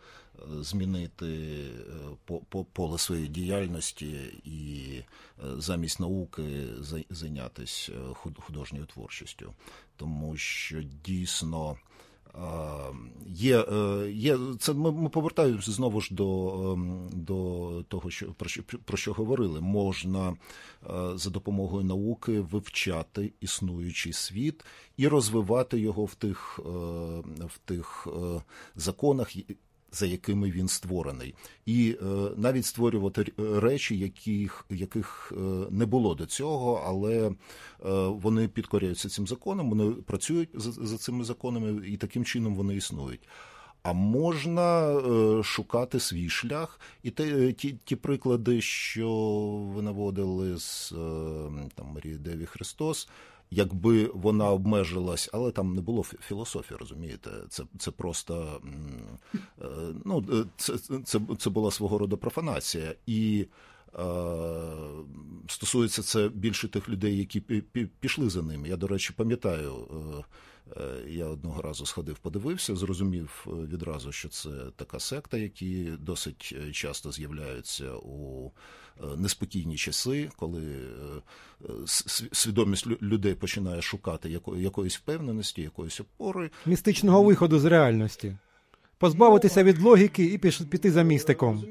змінити 0.61 1.25
е, 1.25 1.83
по, 2.25 2.39
по, 2.39 2.63
поле 2.63 2.97
своєї 2.97 3.27
діяльності 3.27 4.07
і 4.43 4.91
е, 4.97 5.03
замість 5.57 5.99
науки 5.99 6.43
зайнятися 7.09 7.91
е, 7.91 8.31
художньою 8.39 8.85
творчістю, 8.85 9.53
тому 9.97 10.37
що 10.37 10.81
дійсно. 11.05 11.77
Є, 13.27 13.65
є, 14.11 14.37
це 14.59 14.73
ми, 14.73 14.91
ми 14.91 15.09
повертаємося 15.09 15.71
знову 15.71 16.01
ж 16.01 16.13
до 16.13 16.49
ем, 16.73 17.09
до 17.13 17.38
того, 17.89 18.09
що 18.09 18.33
про 18.33 18.49
що 18.49 18.63
про 18.63 18.97
що 18.97 19.13
говорили. 19.13 19.61
Можна 19.61 20.29
е, 20.29 20.35
за 21.15 21.29
допомогою 21.29 21.83
науки 21.83 22.39
вивчати 22.39 23.33
існуючий 23.41 24.13
світ 24.13 24.65
і 24.97 25.07
розвивати 25.07 25.79
його 25.79 26.05
в 26.05 26.15
тих 26.15 26.59
е, 26.59 26.69
в 27.45 27.57
тих 27.65 28.07
законах, 28.75 29.35
за 29.91 30.05
якими 30.05 30.51
він 30.51 30.67
створений, 30.67 31.35
і 31.65 31.97
е, 32.01 32.05
навіть 32.37 32.65
створювати 32.65 33.31
речі, 33.37 33.97
яких 33.97 34.65
яких 34.69 35.33
е, 35.37 35.41
не 35.69 35.85
було 35.85 36.15
до 36.15 36.25
цього, 36.25 36.83
але 36.85 37.27
е, 37.27 37.33
вони 38.07 38.47
підкоряються 38.47 39.09
цим 39.09 39.27
законам, 39.27 39.69
вони 39.69 39.91
працюють 39.91 40.49
за, 40.53 40.71
за 40.71 40.97
цими 40.97 41.23
законами, 41.23 41.87
і 41.87 41.97
таким 41.97 42.25
чином 42.25 42.55
вони 42.55 42.75
існують. 42.75 43.21
А 43.83 43.93
можна 43.93 44.91
е, 44.91 45.43
шукати 45.43 45.99
свій 45.99 46.29
шлях, 46.29 46.79
і 47.03 47.11
те, 47.11 47.53
ті 47.53 47.75
ті 47.83 47.95
приклади, 47.95 48.61
що 48.61 49.09
ви 49.75 49.81
наводили 49.81 50.57
з 50.57 50.91
е, 50.91 51.69
там 51.75 51.87
Марії 51.93 52.17
Деві 52.17 52.45
Христос 52.45 53.09
якби 53.51 54.11
вона 54.13 54.51
обмежилась, 54.51 55.29
але 55.33 55.51
там 55.51 55.75
не 55.75 55.81
було 55.81 56.03
філософії, 56.03 56.77
розумієте? 56.79 57.31
Це 57.49 57.63
це 57.77 57.91
просто 57.91 58.61
е, 59.61 59.65
ну, 60.05 60.45
це, 60.57 60.77
це, 60.77 61.19
це 61.37 61.49
була 61.49 61.71
свого 61.71 61.97
роду 61.97 62.17
профанація. 62.17 62.95
І 63.05 63.47
е, 63.93 64.01
стосується 65.47 66.03
це 66.03 66.29
більше 66.29 66.67
тих 66.67 66.89
людей, 66.89 67.17
які 67.17 67.39
пішли 67.99 68.29
за 68.29 68.41
ним. 68.41 68.65
Я, 68.65 68.77
до 68.77 68.87
речі, 68.87 69.13
пам'ятаю. 69.17 69.87
Я 71.07 71.25
одного 71.25 71.61
разу 71.61 71.85
сходив, 71.85 72.19
подивився, 72.19 72.75
зрозумів 72.75 73.45
відразу, 73.47 74.11
що 74.11 74.29
це 74.29 74.49
така 74.75 74.99
секта, 74.99 75.37
які 75.37 75.91
досить 75.99 76.55
часто 76.71 77.11
з'являються 77.11 77.91
у 77.95 78.51
неспокійні 79.17 79.77
часи, 79.77 80.29
коли 80.35 80.61
свідомість 82.31 82.87
людей 82.87 83.35
починає 83.35 83.81
шукати 83.81 84.39
якоїсь 84.57 84.97
впевненості, 84.97 85.61
якоїсь 85.61 85.99
опори. 85.99 86.51
Містичного 86.65 87.23
виходу 87.23 87.59
з 87.59 87.65
реальності 87.65 88.37
позбавитися 88.99 89.63
від 89.63 89.81
логіки 89.81 90.25
і 90.25 90.37
піти 90.37 90.91
за 90.91 91.03
містиком. 91.03 91.63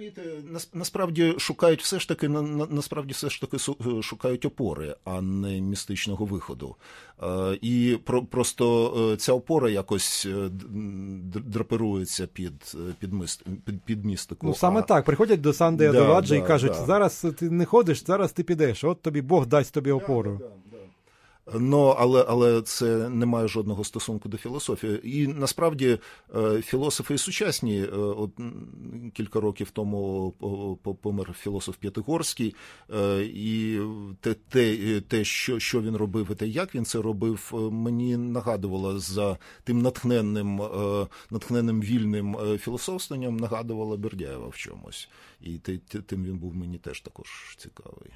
Насправді 0.75 1.35
шукають 1.39 1.83
все 1.83 2.01
ж 2.01 2.09
таки 2.09 2.29
на, 2.29 2.43
насправді 2.71 3.13
все 3.13 3.31
ж 3.31 3.41
таки 3.41 3.59
шукають 4.03 4.45
опори, 4.45 4.97
а 5.05 5.21
не 5.21 5.61
містичного 5.61 6.25
виходу. 6.25 6.77
Е, 7.23 7.59
і 7.61 7.99
про, 8.05 8.25
просто 8.25 8.95
е, 9.13 9.17
ця 9.17 9.33
опора 9.33 9.71
якось 9.71 10.27
е, 10.27 10.49
драпирується 11.47 12.27
під 12.27 12.77
під, 12.99 13.13
мист, 13.13 13.45
під, 13.65 13.83
під 13.83 14.05
містику. 14.05 14.47
Ну 14.47 14.55
саме 14.55 14.81
а... 14.81 14.83
так. 14.83 15.05
Приходять 15.05 15.41
до 15.41 15.53
Санди 15.53 15.93
да, 15.93 16.21
да, 16.21 16.37
і 16.37 16.47
кажуть: 16.47 16.73
да. 16.73 16.87
зараз 16.87 17.27
ти 17.39 17.51
не 17.51 17.65
ходиш, 17.65 18.05
зараз 18.07 18.33
ти 18.33 18.43
підеш. 18.43 18.85
От 18.85 19.03
тобі 19.03 19.23
Бог 19.23 19.47
дасть 19.47 19.75
тобі 19.75 19.91
опору. 19.91 20.41
Ну, 21.55 21.95
але 21.99 22.25
але 22.29 22.63
це 22.63 23.09
не 23.09 23.27
має 23.27 23.49
жодного 23.49 23.85
стосунку 23.85 24.29
до 24.29 24.37
філософії. 24.37 25.21
І 25.21 25.27
насправді 25.27 25.99
е, 26.37 26.63
філософи 26.63 27.15
і 27.15 27.19
сучасні, 27.19 27.83
е, 27.83 27.97
от 27.97 28.31
кілька 29.15 29.41
років 29.41 29.71
тому 29.71 30.33
помер 31.03 31.35
філософ 31.39 31.77
П'ятигорський, 31.77 32.55
е, 32.95 33.23
і 33.23 33.81
те, 34.21 34.35
те, 34.35 35.01
те, 35.01 35.25
що 35.25 35.59
що 35.59 35.83
він 35.83 35.97
робив, 35.97 36.29
і 36.31 36.35
те, 36.35 36.47
як 36.47 36.75
він 36.75 36.85
це 36.85 37.03
робив, 37.03 37.51
мені 37.73 38.17
нагадувало 38.17 38.99
за 38.99 39.39
тим 39.65 39.83
натхненним 39.83 40.63
натхненним 41.31 41.81
вільним 41.81 42.37
філософствуванням, 42.59 43.37
нагадувало 43.37 43.97
Бердяєва 43.97 44.49
в 44.49 44.57
чомусь. 44.57 45.09
І 45.41 45.59
тим 46.07 46.25
він 46.25 46.39
був 46.39 46.57
мені 46.57 46.79
теж 46.79 47.01
також 47.01 47.57
цікавий. 47.59 48.11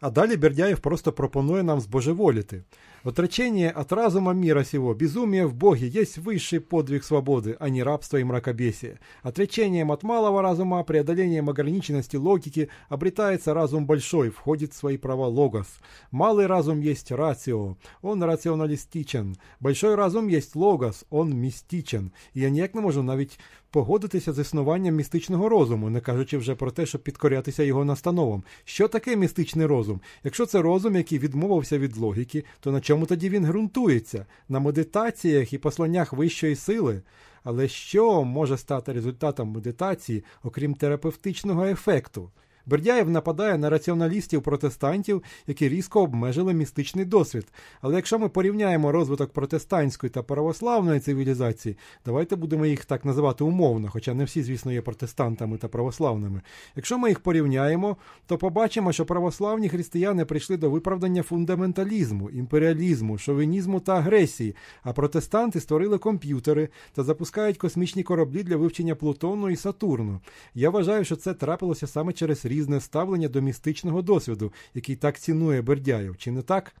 А 0.00 0.10
далі 0.10 0.36
Бердяєв 0.36 0.78
просто 0.78 1.12
пропонує 1.12 1.62
нам 1.62 1.80
збожеволіти. 1.80 2.62
Отречение 3.05 3.71
от 3.71 3.91
разума 3.91 4.31
мира 4.31 4.63
сего, 4.63 4.93
безумие 4.93 5.47
в 5.47 5.55
Боге 5.55 5.87
есть 5.87 6.19
высший 6.19 6.59
подвиг 6.59 7.03
свободы, 7.03 7.57
а 7.59 7.69
не 7.69 7.81
рабство 7.81 8.17
и 8.17 8.23
мракобесие. 8.23 8.99
Отречением 9.23 9.91
от 9.91 10.03
малого 10.03 10.43
разума, 10.43 10.83
преодолением 10.83 11.49
ограниченности 11.49 12.15
логики 12.15 12.69
обретается 12.89 13.55
разум 13.55 13.87
большой, 13.87 14.29
входит 14.29 14.73
в 14.73 14.77
свои 14.77 14.97
права 14.97 15.25
логос. 15.25 15.79
Малый 16.11 16.45
разум 16.45 16.79
есть 16.79 17.11
рацио, 17.11 17.75
он 18.03 18.21
рационалистичен. 18.21 19.35
Большой 19.59 19.95
разум 19.95 20.27
есть 20.27 20.55
логос, 20.55 21.05
он 21.09 21.33
містичен. 21.33 22.11
І 22.33 22.41
я 22.41 22.49
ніяк 22.49 22.75
не 22.75 22.81
можу 22.81 23.03
навіть 23.03 23.39
погодитися 23.71 24.33
з 24.33 24.39
існуванням 24.39 24.95
містичного 24.95 25.49
розуму, 25.49 25.89
не 25.89 25.99
кажучи 25.99 26.37
вже 26.37 26.55
про 26.55 26.71
те, 26.71 26.85
щоб 26.85 27.03
підкорятися 27.03 27.63
його 27.63 27.85
настановам. 27.85 28.43
Що 28.65 28.87
таке 28.87 29.15
містичний 29.15 29.65
розум? 29.65 30.01
Якщо 30.23 30.45
це 30.45 30.61
розум, 30.61 30.95
який 30.95 31.19
відмовився 31.19 31.77
від 31.77 31.97
логіки, 31.97 32.43
то 32.59 32.71
на 32.71 32.81
чому 32.81 32.94
тоді 33.04 33.28
він 33.28 33.46
ґрунтується? 33.46 34.26
На 34.48 34.60
медитаціях 34.60 35.52
і 35.52 35.58
посланнях 35.58 36.12
вищої 36.12 36.56
сили. 36.56 37.02
Але 37.44 37.68
що 37.68 38.24
може 38.24 38.58
стати 38.58 38.92
результатом 38.92 39.48
медитації, 39.48 40.24
окрім 40.42 40.74
терапевтичного 40.74 41.64
ефекту? 41.64 42.30
Бердяєв 42.66 43.10
нападає 43.10 43.58
на 43.58 43.70
раціоналістів 43.70 44.42
протестантів, 44.42 45.22
які 45.46 45.68
різко 45.68 46.02
обмежили 46.02 46.54
містичний 46.54 47.04
досвід. 47.04 47.46
Але 47.80 47.94
якщо 47.96 48.18
ми 48.18 48.28
порівняємо 48.28 48.92
розвиток 48.92 49.32
протестантської 49.32 50.10
та 50.10 50.22
православної 50.22 51.00
цивілізації, 51.00 51.76
давайте 52.04 52.36
будемо 52.36 52.66
їх 52.66 52.84
так 52.84 53.04
називати 53.04 53.44
умовно, 53.44 53.88
хоча 53.92 54.14
не 54.14 54.24
всі, 54.24 54.42
звісно, 54.42 54.72
є 54.72 54.82
протестантами 54.82 55.56
та 55.58 55.68
православними. 55.68 56.40
Якщо 56.76 56.98
ми 56.98 57.08
їх 57.08 57.20
порівняємо, 57.20 57.96
то 58.26 58.38
побачимо, 58.38 58.92
що 58.92 59.06
православні 59.06 59.68
християни 59.68 60.24
прийшли 60.24 60.56
до 60.56 60.70
виправдання 60.70 61.22
фундаменталізму, 61.22 62.30
імперіалізму, 62.30 63.18
шовінізму 63.18 63.80
та 63.80 63.96
агресії, 63.96 64.56
а 64.82 64.92
протестанти 64.92 65.60
створили 65.60 65.98
комп'ютери 65.98 66.68
та 66.94 67.02
запускають 67.02 67.58
космічні 67.58 68.02
кораблі 68.02 68.42
для 68.42 68.56
вивчення 68.56 68.94
Плутону 68.94 69.50
і 69.50 69.56
Сатурну. 69.56 70.20
Я 70.54 70.70
вважаю, 70.70 71.04
що 71.04 71.16
це 71.16 71.34
трапилося 71.34 71.86
саме 71.86 72.12
через 72.12 72.44
рік 72.44 72.55
різне 72.56 72.80
ставлення 72.80 73.28
до 73.28 73.40
містичного 73.40 74.02
досвіду, 74.02 74.52
який 74.74 74.96
так 74.96 75.18
цінує 75.18 75.62
Бердяєв, 75.62 76.16
чи 76.16 76.30
не 76.30 76.42
так? 76.42 76.74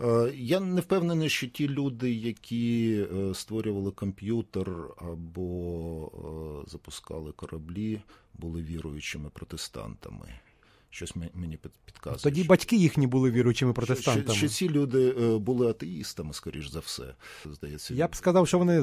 Е, 0.00 0.32
я 0.34 0.60
не 0.60 0.80
впевнений, 0.80 1.28
що 1.28 1.46
ті 1.46 1.68
люди, 1.68 2.12
які 2.12 3.06
е, 3.16 3.34
створювали 3.34 3.90
комп'ютер 3.90 4.68
або 4.96 6.10
е, 6.64 6.70
запускали 6.70 7.32
кораблі, 7.32 8.00
були 8.34 8.62
віруючими 8.62 9.30
протестантами. 9.30 10.28
Щось 10.90 11.14
мені 11.34 11.58
підказує. 11.84 12.22
Тоді 12.22 12.44
батьки 12.44 12.76
їхні 12.76 13.06
були 13.06 13.30
віруючими 13.30 13.72
протестантами. 13.72 14.24
Що, 14.24 14.34
що, 14.34 14.48
що 14.48 14.56
ці 14.56 14.68
люди 14.68 15.12
були 15.38 15.70
атеїстами, 15.70 16.32
скоріш 16.32 16.70
за 16.70 16.78
все. 16.78 17.14
Здається, 17.52 17.94
я 17.94 18.08
б 18.08 18.16
сказав, 18.16 18.48
що 18.48 18.58
вони 18.58 18.82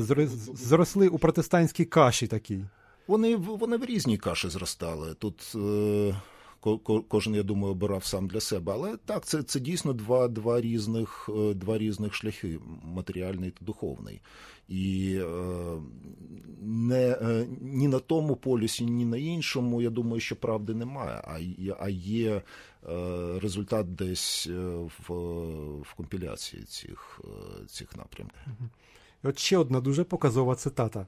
зросли 0.54 1.08
у 1.08 1.20
протестантській 1.20 1.86
каші 1.86 2.28
такій. 2.28 2.66
Вони 3.10 3.36
вони 3.36 3.78
в 3.78 3.86
різній 3.86 4.18
каші 4.18 4.50
зростали. 4.50 5.14
Тут 5.14 5.54
е, 5.56 6.16
кожен, 7.08 7.36
я 7.36 7.44
думаю, 7.44 7.72
обирав 7.72 8.06
сам 8.06 8.28
для 8.28 8.40
себе. 8.40 8.74
Але 8.74 8.98
так, 8.98 9.26
це 9.26 9.44
це 9.44 9.60
дійсно 9.60 9.94
два 9.94 10.28
два, 10.28 10.62
різних 10.62 11.30
е, 11.30 11.54
два 11.54 11.78
різних 11.78 12.14
шляхи 12.14 12.60
матеріальний 12.84 13.52
та 13.52 13.66
духовний. 13.66 14.22
І 14.68 15.16
е, 15.22 15.26
не, 16.62 17.18
е, 17.22 17.48
ні 17.62 17.88
на 17.88 18.00
тому 18.00 18.36
полюсі, 18.36 18.86
ні 18.86 19.06
на 19.06 19.18
іншому, 19.18 19.82
я 19.82 19.90
думаю, 19.90 20.20
що 20.20 20.36
правди 20.36 20.74
немає, 20.74 21.22
а 21.24 21.40
а 21.80 21.90
є 21.90 22.32
е, 22.32 22.42
результат 23.40 23.96
десь 23.96 24.48
е, 24.48 24.54
в 25.08 25.14
в 25.82 25.94
компіляції 25.94 26.64
цих, 26.64 27.22
цих 27.68 27.98
напрямків. 27.98 28.42
От 29.24 29.40
ще 29.40 29.58
одна 29.58 29.82
дуже 29.82 30.04
показова 30.04 30.56
цитата. 30.56 31.08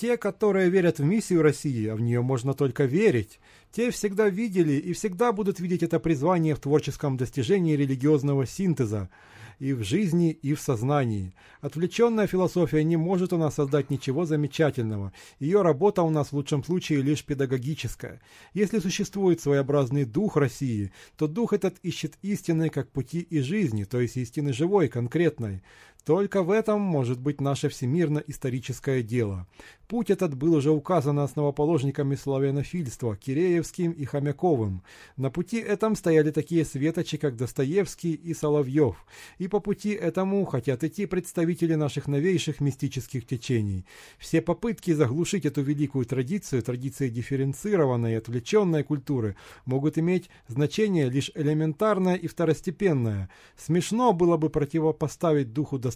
Те, 0.00 0.16
которые 0.16 0.70
верят 0.70 0.98
в 0.98 1.04
миссию 1.04 1.42
России, 1.42 1.86
а 1.86 1.94
в 1.94 2.00
нее 2.00 2.22
можно 2.22 2.54
только 2.54 2.84
верить, 2.84 3.38
те 3.70 3.90
всегда 3.90 4.30
видели 4.30 4.72
и 4.72 4.94
всегда 4.94 5.30
будут 5.30 5.60
видеть 5.60 5.82
это 5.82 6.00
призвание 6.00 6.54
в 6.54 6.58
творческом 6.58 7.18
достижении 7.18 7.76
религиозного 7.76 8.46
синтеза 8.46 9.10
и 9.58 9.74
в 9.74 9.82
жизни, 9.84 10.30
и 10.30 10.54
в 10.54 10.60
сознании. 10.62 11.34
Отвлеченная 11.60 12.26
философия 12.26 12.82
не 12.82 12.96
может 12.96 13.34
у 13.34 13.36
нас 13.36 13.56
создать 13.56 13.90
ничего 13.90 14.24
замечательного. 14.24 15.12
Ее 15.38 15.60
работа 15.60 16.02
у 16.02 16.08
нас 16.08 16.28
в 16.28 16.32
лучшем 16.32 16.64
случае 16.64 17.02
лишь 17.02 17.22
педагогическая. 17.22 18.22
Если 18.54 18.78
существует 18.78 19.42
своеобразный 19.42 20.06
дух 20.06 20.38
России, 20.38 20.92
то 21.18 21.26
дух 21.26 21.52
этот 21.52 21.76
ищет 21.82 22.14
истины 22.22 22.70
как 22.70 22.88
пути 22.88 23.20
и 23.20 23.40
жизни, 23.40 23.84
то 23.84 24.00
есть 24.00 24.16
истины 24.16 24.54
живой, 24.54 24.88
конкретной. 24.88 25.62
Только 26.04 26.42
в 26.42 26.50
этом 26.50 26.80
может 26.80 27.20
быть 27.20 27.40
наше 27.40 27.68
всемирно-историческое 27.68 29.02
дело. 29.02 29.46
Путь 29.86 30.08
этот 30.08 30.36
был 30.36 30.54
уже 30.54 30.70
указан 30.70 31.18
основоположниками 31.18 32.14
славянофильства 32.14 33.16
Киреевским 33.16 33.90
и 33.90 34.04
Хомяковым. 34.04 34.82
На 35.16 35.30
пути 35.30 35.58
этом 35.58 35.96
стояли 35.96 36.30
такие 36.30 36.64
светочи, 36.64 37.16
как 37.16 37.36
Достоевский 37.36 38.14
и 38.14 38.32
Соловьев. 38.32 39.04
И 39.38 39.48
по 39.48 39.58
пути 39.58 39.90
этому 39.90 40.44
хотят 40.44 40.84
идти 40.84 41.06
представители 41.06 41.74
наших 41.74 42.06
новейших 42.06 42.60
мистических 42.60 43.26
течений. 43.26 43.84
Все 44.18 44.40
попытки 44.40 44.92
заглушить 44.92 45.44
эту 45.44 45.62
великую 45.62 46.06
традицию, 46.06 46.62
традиции 46.62 47.08
дифференцированной 47.08 48.12
и 48.12 48.16
отвлеченной 48.16 48.84
культуры, 48.84 49.34
могут 49.64 49.98
иметь 49.98 50.30
значение 50.46 51.10
лишь 51.10 51.32
элементарное 51.34 52.14
и 52.14 52.28
второстепенное. 52.28 53.28
Смешно 53.56 54.12
было 54.12 54.36
бы 54.36 54.50
противопоставить 54.50 55.52
духу 55.52 55.80
Достоевского 55.80 55.89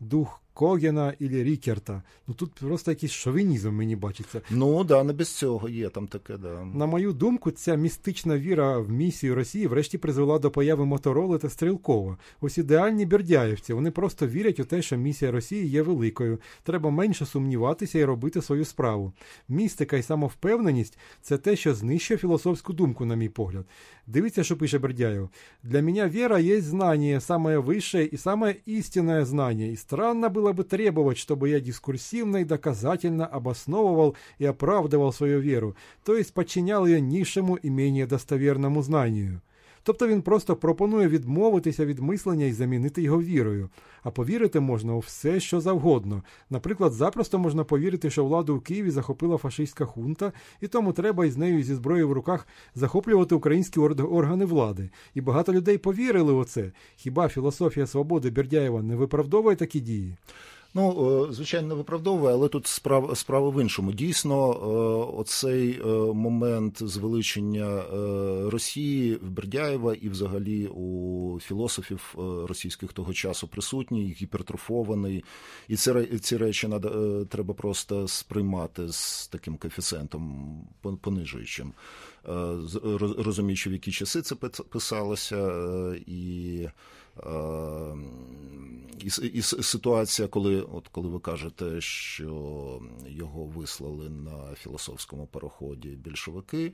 дух 0.00 0.40
Когена 0.58 1.14
или 1.20 1.44
Рікерта. 1.44 2.02
Ну 2.26 2.34
тут 2.34 2.52
просто 2.52 2.90
якийсь 2.90 3.12
шовінізм 3.12 3.70
мені 3.70 3.96
бачиться. 3.96 4.40
Ну 4.50 4.84
да, 4.84 5.04
не 5.04 5.12
без 5.12 5.36
цього 5.36 5.68
є 5.68 5.88
там 5.88 6.08
таке, 6.08 6.36
да. 6.36 6.64
На 6.64 6.86
мою 6.86 7.12
думку, 7.12 7.50
ця 7.50 7.74
містична 7.74 8.38
віра 8.38 8.78
в 8.78 8.90
місію 8.90 9.34
Росії 9.34 9.66
врешті 9.66 9.98
призвела 9.98 10.38
до 10.38 10.50
появи 10.50 10.86
Мотороли 10.86 11.38
та 11.38 11.48
Стрілкова. 11.48 12.16
Ось 12.40 12.58
ідеальні 12.58 13.06
бердяївці. 13.06 13.72
Вони 13.72 13.90
просто 13.90 14.26
вірять 14.26 14.60
у 14.60 14.64
те, 14.64 14.82
що 14.82 14.96
місія 14.96 15.30
Росії 15.30 15.66
є 15.66 15.82
великою. 15.82 16.38
Треба 16.62 16.90
менше 16.90 17.26
сумніватися 17.26 17.98
і 17.98 18.04
робити 18.04 18.42
свою 18.42 18.64
справу. 18.64 19.12
Містика 19.48 19.96
і 19.96 20.02
самовпевненість 20.02 20.98
це 21.22 21.38
те, 21.38 21.56
що 21.56 21.74
знищує 21.74 22.18
філософську 22.18 22.72
думку, 22.72 23.04
на 23.04 23.14
мій 23.14 23.28
погляд. 23.28 23.64
Дивіться, 24.06 24.44
що 24.44 24.56
пише 24.56 24.78
Бердяєв. 24.78 25.28
Для 25.62 25.82
мене 25.82 26.08
віра 26.08 26.38
є 26.38 26.60
знання, 26.60 27.20
саме 27.20 27.58
вище 27.58 28.04
і 28.04 28.16
саме 28.16 28.54
істинне 28.66 29.24
знання. 29.24 29.66
І 29.66 29.76
странно 29.76 30.30
було 30.30 30.47
бы 30.47 30.63
требовать, 30.63 31.17
чтобы 31.17 31.49
я 31.49 31.59
дискурсивно 31.59 32.37
и 32.37 32.45
доказательно 32.45 33.25
обосновывал 33.25 34.15
и 34.37 34.45
оправдывал 34.45 35.13
свою 35.13 35.39
веру, 35.39 35.75
то 36.03 36.15
есть 36.15 36.33
подчинял 36.33 36.85
ее 36.85 37.01
низшему 37.01 37.55
и 37.55 37.69
менее 37.69 38.05
достоверному 38.05 38.81
знанию. 38.81 39.41
Тобто 39.82 40.06
він 40.06 40.22
просто 40.22 40.56
пропонує 40.56 41.08
відмовитися 41.08 41.86
від 41.86 41.98
мислення 41.98 42.46
і 42.46 42.52
замінити 42.52 43.02
його 43.02 43.22
вірою. 43.22 43.70
А 44.02 44.10
повірити 44.10 44.60
можна 44.60 44.94
у 44.94 44.98
все, 44.98 45.40
що 45.40 45.60
завгодно. 45.60 46.22
Наприклад, 46.50 46.92
запросто 46.92 47.38
можна 47.38 47.64
повірити, 47.64 48.10
що 48.10 48.24
владу 48.24 48.56
у 48.56 48.60
Києві 48.60 48.90
захопила 48.90 49.36
фашистська 49.36 49.84
хунта, 49.84 50.32
і 50.60 50.68
тому 50.68 50.92
треба 50.92 51.26
із 51.26 51.36
нею 51.36 51.62
зі 51.62 51.74
зброєю 51.74 52.08
в 52.08 52.12
руках 52.12 52.48
захоплювати 52.74 53.34
українські 53.34 53.80
органи 53.80 54.44
влади. 54.44 54.90
І 55.14 55.20
багато 55.20 55.52
людей 55.52 55.78
повірили 55.78 56.32
у 56.32 56.44
це. 56.44 56.72
Хіба 56.96 57.28
філософія 57.28 57.86
свободи 57.86 58.30
Бердяєва 58.30 58.82
не 58.82 58.96
виправдовує 58.96 59.56
такі 59.56 59.80
дії? 59.80 60.16
Ну, 60.74 61.26
е, 61.28 61.32
звичайно, 61.32 61.76
виправдовує, 61.76 62.34
але 62.34 62.48
тут 62.48 62.66
справа 62.66 63.14
справа 63.14 63.50
в 63.50 63.62
іншому. 63.62 63.92
Дійсно, 63.92 64.52
е, 64.52 64.56
оцей 65.20 65.80
е, 65.80 65.86
момент 66.14 66.88
звеличення 66.88 67.82
Росії 68.50 69.14
в 69.14 69.30
Бердяєва 69.30 69.94
і, 69.94 70.08
взагалі, 70.08 70.66
у 70.66 71.40
філософів 71.40 72.14
російських 72.48 72.92
того 72.92 73.12
часу 73.12 73.48
присутній, 73.48 74.16
гіпертрофований, 74.20 75.24
і 75.68 75.76
ці, 75.76 76.18
ці 76.18 76.36
речі 76.36 76.68
треба 77.28 77.54
просто 77.54 78.08
сприймати 78.08 78.88
з 78.88 79.28
таким 79.28 79.56
коефіцієнтом 79.56 80.48
понижуючим, 81.00 81.72
розуміючи, 83.18 83.70
в 83.70 83.72
які 83.72 83.92
часи 83.92 84.22
це 84.22 84.34
писалося, 84.70 85.50
і 86.06 86.68
і, 88.98 89.28
і 89.28 89.42
ситуація, 89.42 90.28
коли 90.28 90.62
от 90.62 90.88
коли 90.88 91.08
ви 91.08 91.20
кажете, 91.20 91.80
що 91.80 92.80
його 93.06 93.44
вислали 93.44 94.08
на 94.08 94.54
філософському 94.54 95.26
пароході 95.26 95.88
більшовики. 95.88 96.72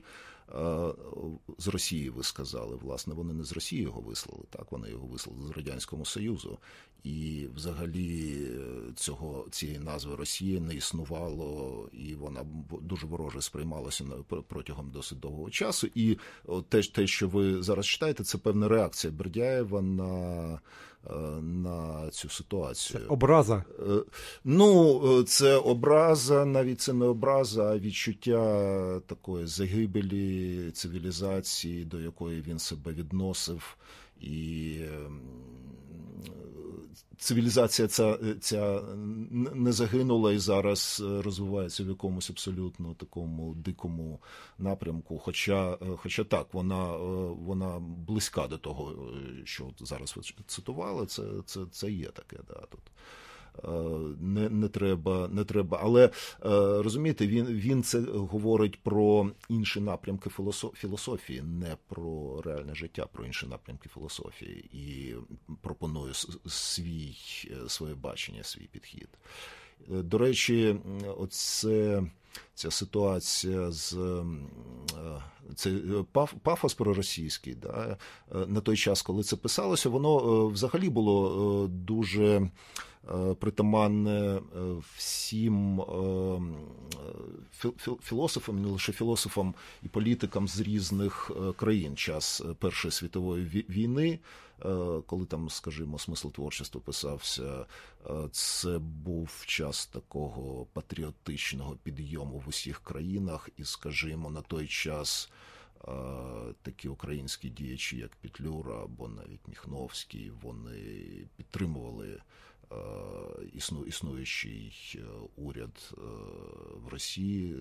З 1.57 1.67
Росії 1.67 2.09
ви 2.09 2.23
сказали, 2.23 2.75
власне, 2.75 3.13
вони 3.13 3.33
не 3.33 3.43
з 3.43 3.51
Росії 3.51 3.81
його 3.81 4.01
вислали, 4.01 4.43
так 4.49 4.71
вони 4.71 4.89
його 4.89 5.07
вислали 5.07 5.39
з 5.47 5.57
Радянського 5.57 6.05
Союзу, 6.05 6.57
і 7.03 7.47
взагалі 7.55 8.47
цього 8.95 9.45
цієї 9.51 9.79
назви 9.79 10.15
Росії 10.15 10.59
не 10.59 10.75
існувало, 10.75 11.89
і 11.93 12.15
вона 12.15 12.45
дуже 12.81 13.07
вороже 13.07 13.41
сприймалася 13.41 14.05
протягом 14.47 14.91
досить 14.91 15.19
довгого 15.19 15.49
часу. 15.49 15.87
І 15.95 16.17
те, 16.69 16.81
те, 16.81 17.07
що 17.07 17.27
ви 17.27 17.63
зараз 17.63 17.85
читаєте, 17.85 18.23
це 18.23 18.37
певна 18.37 18.67
реакція 18.67 19.13
Бердяєва 19.13 19.81
на 19.81 20.59
Е, 21.09 21.41
на 21.41 22.09
цю 22.11 22.29
ситуацію. 22.29 22.99
Це 22.99 23.05
Образа. 23.07 23.63
Е, 23.79 23.83
ну, 24.43 25.01
е, 25.19 25.23
це 25.23 25.55
образа, 25.55 26.45
навіть 26.45 26.81
це 26.81 26.93
не 26.93 27.05
образа, 27.05 27.63
а 27.63 27.77
відчуття 27.77 28.99
такої 29.07 29.47
загибелі 29.47 30.34
цивілізації, 30.73 31.85
до 31.85 32.01
якої 32.01 32.41
він 32.41 32.59
себе 32.59 32.91
відносив. 32.93 33.77
І 34.21 34.77
ем, 35.05 35.21
цивілізація 37.17 37.87
ця 37.87 38.17
ця 38.39 38.81
не 39.53 39.71
загинула 39.71 40.33
і 40.33 40.37
зараз 40.37 41.03
розвивається 41.05 41.83
в 41.83 41.87
якомусь 41.87 42.29
абсолютно 42.29 42.93
такому 42.93 43.55
дикому 43.55 44.19
напрямку. 44.59 45.17
Хоча 45.17 45.77
хоча 45.97 46.23
так, 46.23 46.53
вона 46.53 46.97
вона 47.27 47.79
близька 47.79 48.47
до 48.47 48.57
того, 48.57 49.13
що 49.43 49.71
зараз 49.79 50.13
ви 50.17 50.23
цитували, 50.47 51.05
це 51.05 51.23
це, 51.45 51.59
це 51.71 51.91
є 51.91 52.07
таке. 52.07 52.37
да, 52.47 52.53
тут. 52.53 52.81
Не 54.19 54.49
не 54.49 54.67
треба, 54.67 55.27
не 55.27 55.43
треба. 55.43 55.79
Але 55.83 56.09
розумієте, 56.81 57.27
він 57.27 57.45
він 57.45 57.83
це 57.83 58.01
говорить 58.01 58.83
про 58.83 59.29
інші 59.49 59.79
напрямки 59.79 60.29
філософії, 60.73 61.41
не 61.41 61.77
про 61.87 62.41
реальне 62.41 62.75
життя, 62.75 63.07
про 63.11 63.25
інші 63.25 63.47
напрямки 63.47 63.89
філософії 63.89 64.69
і 64.73 65.15
пропонує 65.61 66.13
свій 66.45 67.15
своє 67.67 67.95
бачення, 67.95 68.43
свій 68.43 68.67
підхід. 68.71 69.09
До 69.87 70.17
речі, 70.17 70.75
оце. 71.17 72.03
Ця 72.53 72.71
ситуація 72.71 73.71
з 73.71 73.97
це 75.55 75.79
пафос 76.43 76.73
проросійський, 76.73 77.55
да, 77.55 77.97
на 78.47 78.61
той 78.61 78.77
час, 78.77 79.01
коли 79.01 79.23
це 79.23 79.35
писалося, 79.35 79.89
воно 79.89 80.47
взагалі 80.47 80.89
було 80.89 81.67
дуже 81.67 82.49
Е, 82.49 82.49
притаманне 83.39 84.19
е, 84.21 84.41
всім 84.97 85.81
е, 85.81 86.39
філософам, 88.01 88.61
не 88.61 88.67
лише 88.67 88.91
філософам 88.91 89.53
і 89.83 89.87
політикам 89.87 90.47
з 90.47 90.59
різних 90.59 91.31
країн 91.55 91.95
час 91.95 92.43
Першої 92.59 92.91
світової 92.91 93.45
війни. 93.69 94.19
Коли 95.05 95.25
там, 95.25 95.49
скажімо, 95.49 95.99
смисл 95.99 96.27
творчества 96.29 96.81
писався, 96.85 97.65
це 98.31 98.77
був 98.79 99.43
час 99.45 99.85
такого 99.85 100.65
патріотичного 100.73 101.75
підйому 101.83 102.43
в 102.45 102.49
усіх 102.49 102.79
країнах, 102.79 103.49
і, 103.57 103.63
скажімо, 103.63 104.29
на 104.29 104.41
той 104.41 104.67
час 104.67 105.31
такі 106.61 106.89
українські 106.89 107.49
діячі, 107.49 107.97
як 107.97 108.15
Петлюра 108.15 108.83
або 108.83 109.07
навіть 109.07 109.47
Міхновський, 109.47 110.31
вони 110.41 111.27
підтримували 111.35 112.07
Е, 112.07 112.21
існуючий 113.87 114.95
е, 114.95 114.99
уряд 115.35 115.93
е, 115.93 116.01
в 116.85 116.87
Росії 116.87 117.55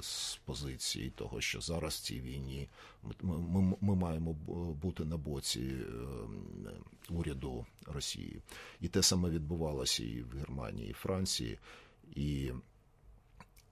з 0.00 0.36
позиції 0.36 1.10
того, 1.10 1.40
що 1.40 1.60
зараз 1.60 1.94
в 1.94 2.00
цій 2.00 2.20
війні 2.20 2.68
ми, 3.22 3.38
ми, 3.38 3.76
ми 3.80 3.94
маємо 3.94 4.32
бути 4.82 5.04
на 5.04 5.16
боці 5.16 5.72
уряду 7.10 7.66
Росії, 7.86 8.42
і 8.80 8.88
те 8.88 9.02
саме 9.02 9.30
відбувалося 9.30 10.04
і 10.04 10.22
в 10.22 10.38
Германії, 10.38 10.90
і 10.90 10.92
Франції, 10.92 11.58
і 12.14 12.52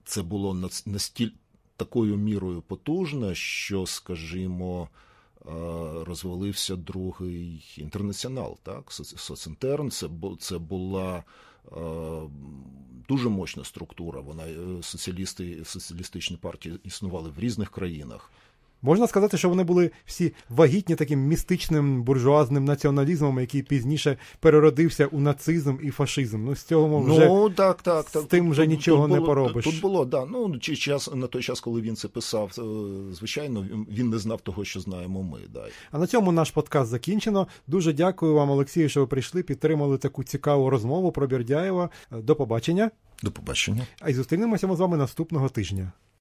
це 0.03 0.21
було 0.21 0.53
настільки 0.85 1.35
такою 1.77 2.17
мірою 2.17 2.61
потужно, 2.61 3.33
що, 3.33 3.85
скажімо. 3.85 4.89
Е, 5.47 5.51
розвалився 6.03 6.75
другий 6.75 7.63
інтернаціонал. 7.77 8.57
Так, 8.63 8.91
соцінтерн 8.91 9.91
це 9.91 10.09
це 10.39 10.57
була 10.57 11.23
е, 11.71 11.81
дуже 13.07 13.29
мощна 13.29 13.63
структура. 13.63 14.21
Вона 14.21 14.43
е, 14.43 14.57
соціалісти, 14.81 15.65
соціалістичні 15.65 16.37
партії 16.37 16.79
існували 16.83 17.29
в 17.29 17.39
різних 17.39 17.71
країнах. 17.71 18.31
Можна 18.85 19.07
сказати, 19.07 19.37
що 19.37 19.49
вони 19.49 19.63
були 19.63 19.91
всі 20.05 20.33
вагітні 20.49 20.95
таким 20.95 21.19
містичним 21.19 22.03
буржуазним 22.03 22.65
націоналізмом, 22.65 23.39
який 23.39 23.61
пізніше 23.61 24.17
переродився 24.39 25.05
у 25.05 25.19
нацизм 25.19 25.75
і 25.83 25.91
фашизм. 25.91 26.45
Ну 26.45 26.55
з 26.55 26.63
цього 26.63 26.99
вже 26.99 27.25
ну, 27.27 27.49
так, 27.49 27.81
так, 27.81 28.09
так. 28.09 28.23
з 28.23 28.25
тим 28.25 28.49
вже 28.49 28.61
тут, 28.61 28.69
нічого 28.69 29.07
тут 29.07 29.19
не 29.19 29.25
поробиш. 29.25 29.65
Тут 29.65 29.81
було 29.81 30.05
да. 30.05 30.25
Ну 30.25 30.59
чи 30.59 30.75
час 30.75 31.09
на 31.13 31.27
той 31.27 31.41
час, 31.41 31.59
коли 31.59 31.81
він 31.81 31.95
це 31.95 32.07
писав, 32.07 32.51
е, 32.57 33.13
звичайно, 33.13 33.65
він 33.89 34.09
не 34.09 34.17
знав 34.17 34.41
того, 34.41 34.65
що 34.65 34.79
знаємо 34.79 35.23
ми. 35.23 35.39
Да. 35.53 35.65
А 35.91 35.99
на 35.99 36.07
цьому 36.07 36.31
наш 36.31 36.51
подкаст 36.51 36.89
закінчено. 36.89 37.47
Дуже 37.67 37.93
дякую 37.93 38.33
вам, 38.33 38.49
Олексію, 38.49 38.89
що 38.89 38.99
ви 38.99 39.07
прийшли, 39.07 39.43
підтримали 39.43 39.97
таку 39.97 40.23
цікаву 40.23 40.69
розмову 40.69 41.11
про 41.11 41.27
Бердяєва. 41.27 41.89
До 42.11 42.35
побачення. 42.35 42.91
До 43.23 43.31
побачення. 43.31 43.87
А 43.99 44.09
й 44.09 44.13
зустрінемося 44.13 44.67
ми 44.67 44.75
з 44.75 44.79
вами 44.79 44.97
наступного 44.97 45.49
тижня. 45.49 45.91